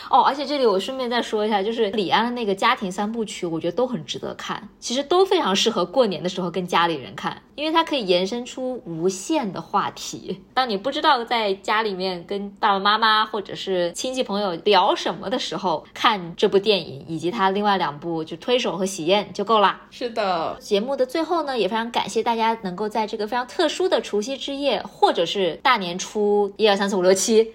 [0.10, 10.42] 哦，而且这里我顺便再说一下，就是李安的那个家庭三部曲，我觉得都很值得看，其实都非常适合过年的时候跟家里人看，因为它可以延伸出无限的话题。
[10.54, 19.82] 当你不知道在家里面跟爸爸妈妈或者是亲戚朋友聊什么的时候，看这部电影以及他另外两部就推手和喜宴就够啦。
[19.92, 27.54] 是的，节目的最后呢，也非常感谢大家能够在这个非常特殊的除夕之夜，或者是大年初一二三四五六七，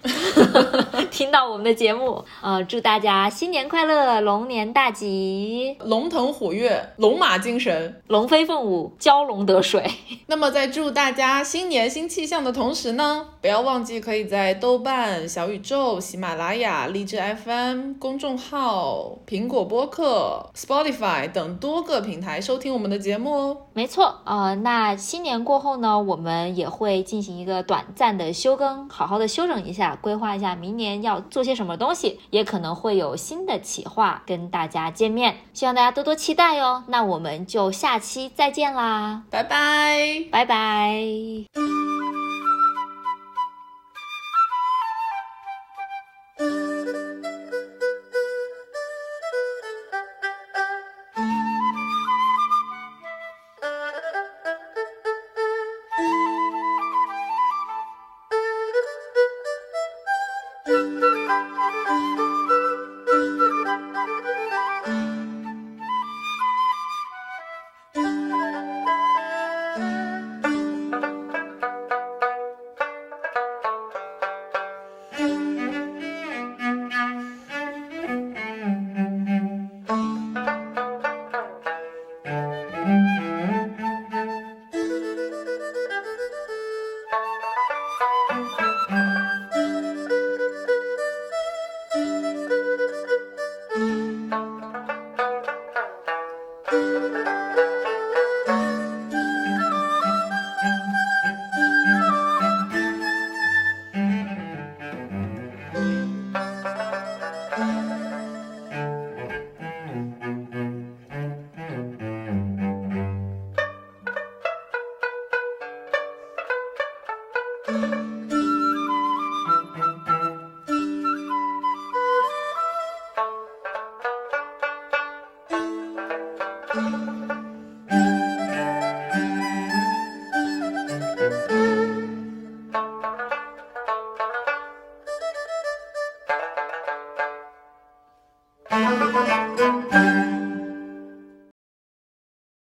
[1.11, 2.25] 听到我们的节目。
[2.43, 9.89] 呃，祝大家新年快乐，龙年大吉，龙腾虎跃，龙马精神，龙飞凤舞，蛟龙得水。
[10.27, 23.57] 那么在祝大家新年新气象的同时呢，不要忘记可以在豆瓣、小宇宙、喜马拉雅、荔枝 FM 公众号、苹果播客、Spotify 等多个平台收听我们的节目哦。
[23.73, 36.83] 没错，呃，那新年过后呢，我们也会进行一个短暂的休更，好好的休整一下，规划一下明年要做些什么东西，也可能会有新的企划跟大家见面，希望大家多多期待哟。
[36.89, 40.25] 那我们就下期再见啦，拜拜。
[40.31, 41.92] 拜拜。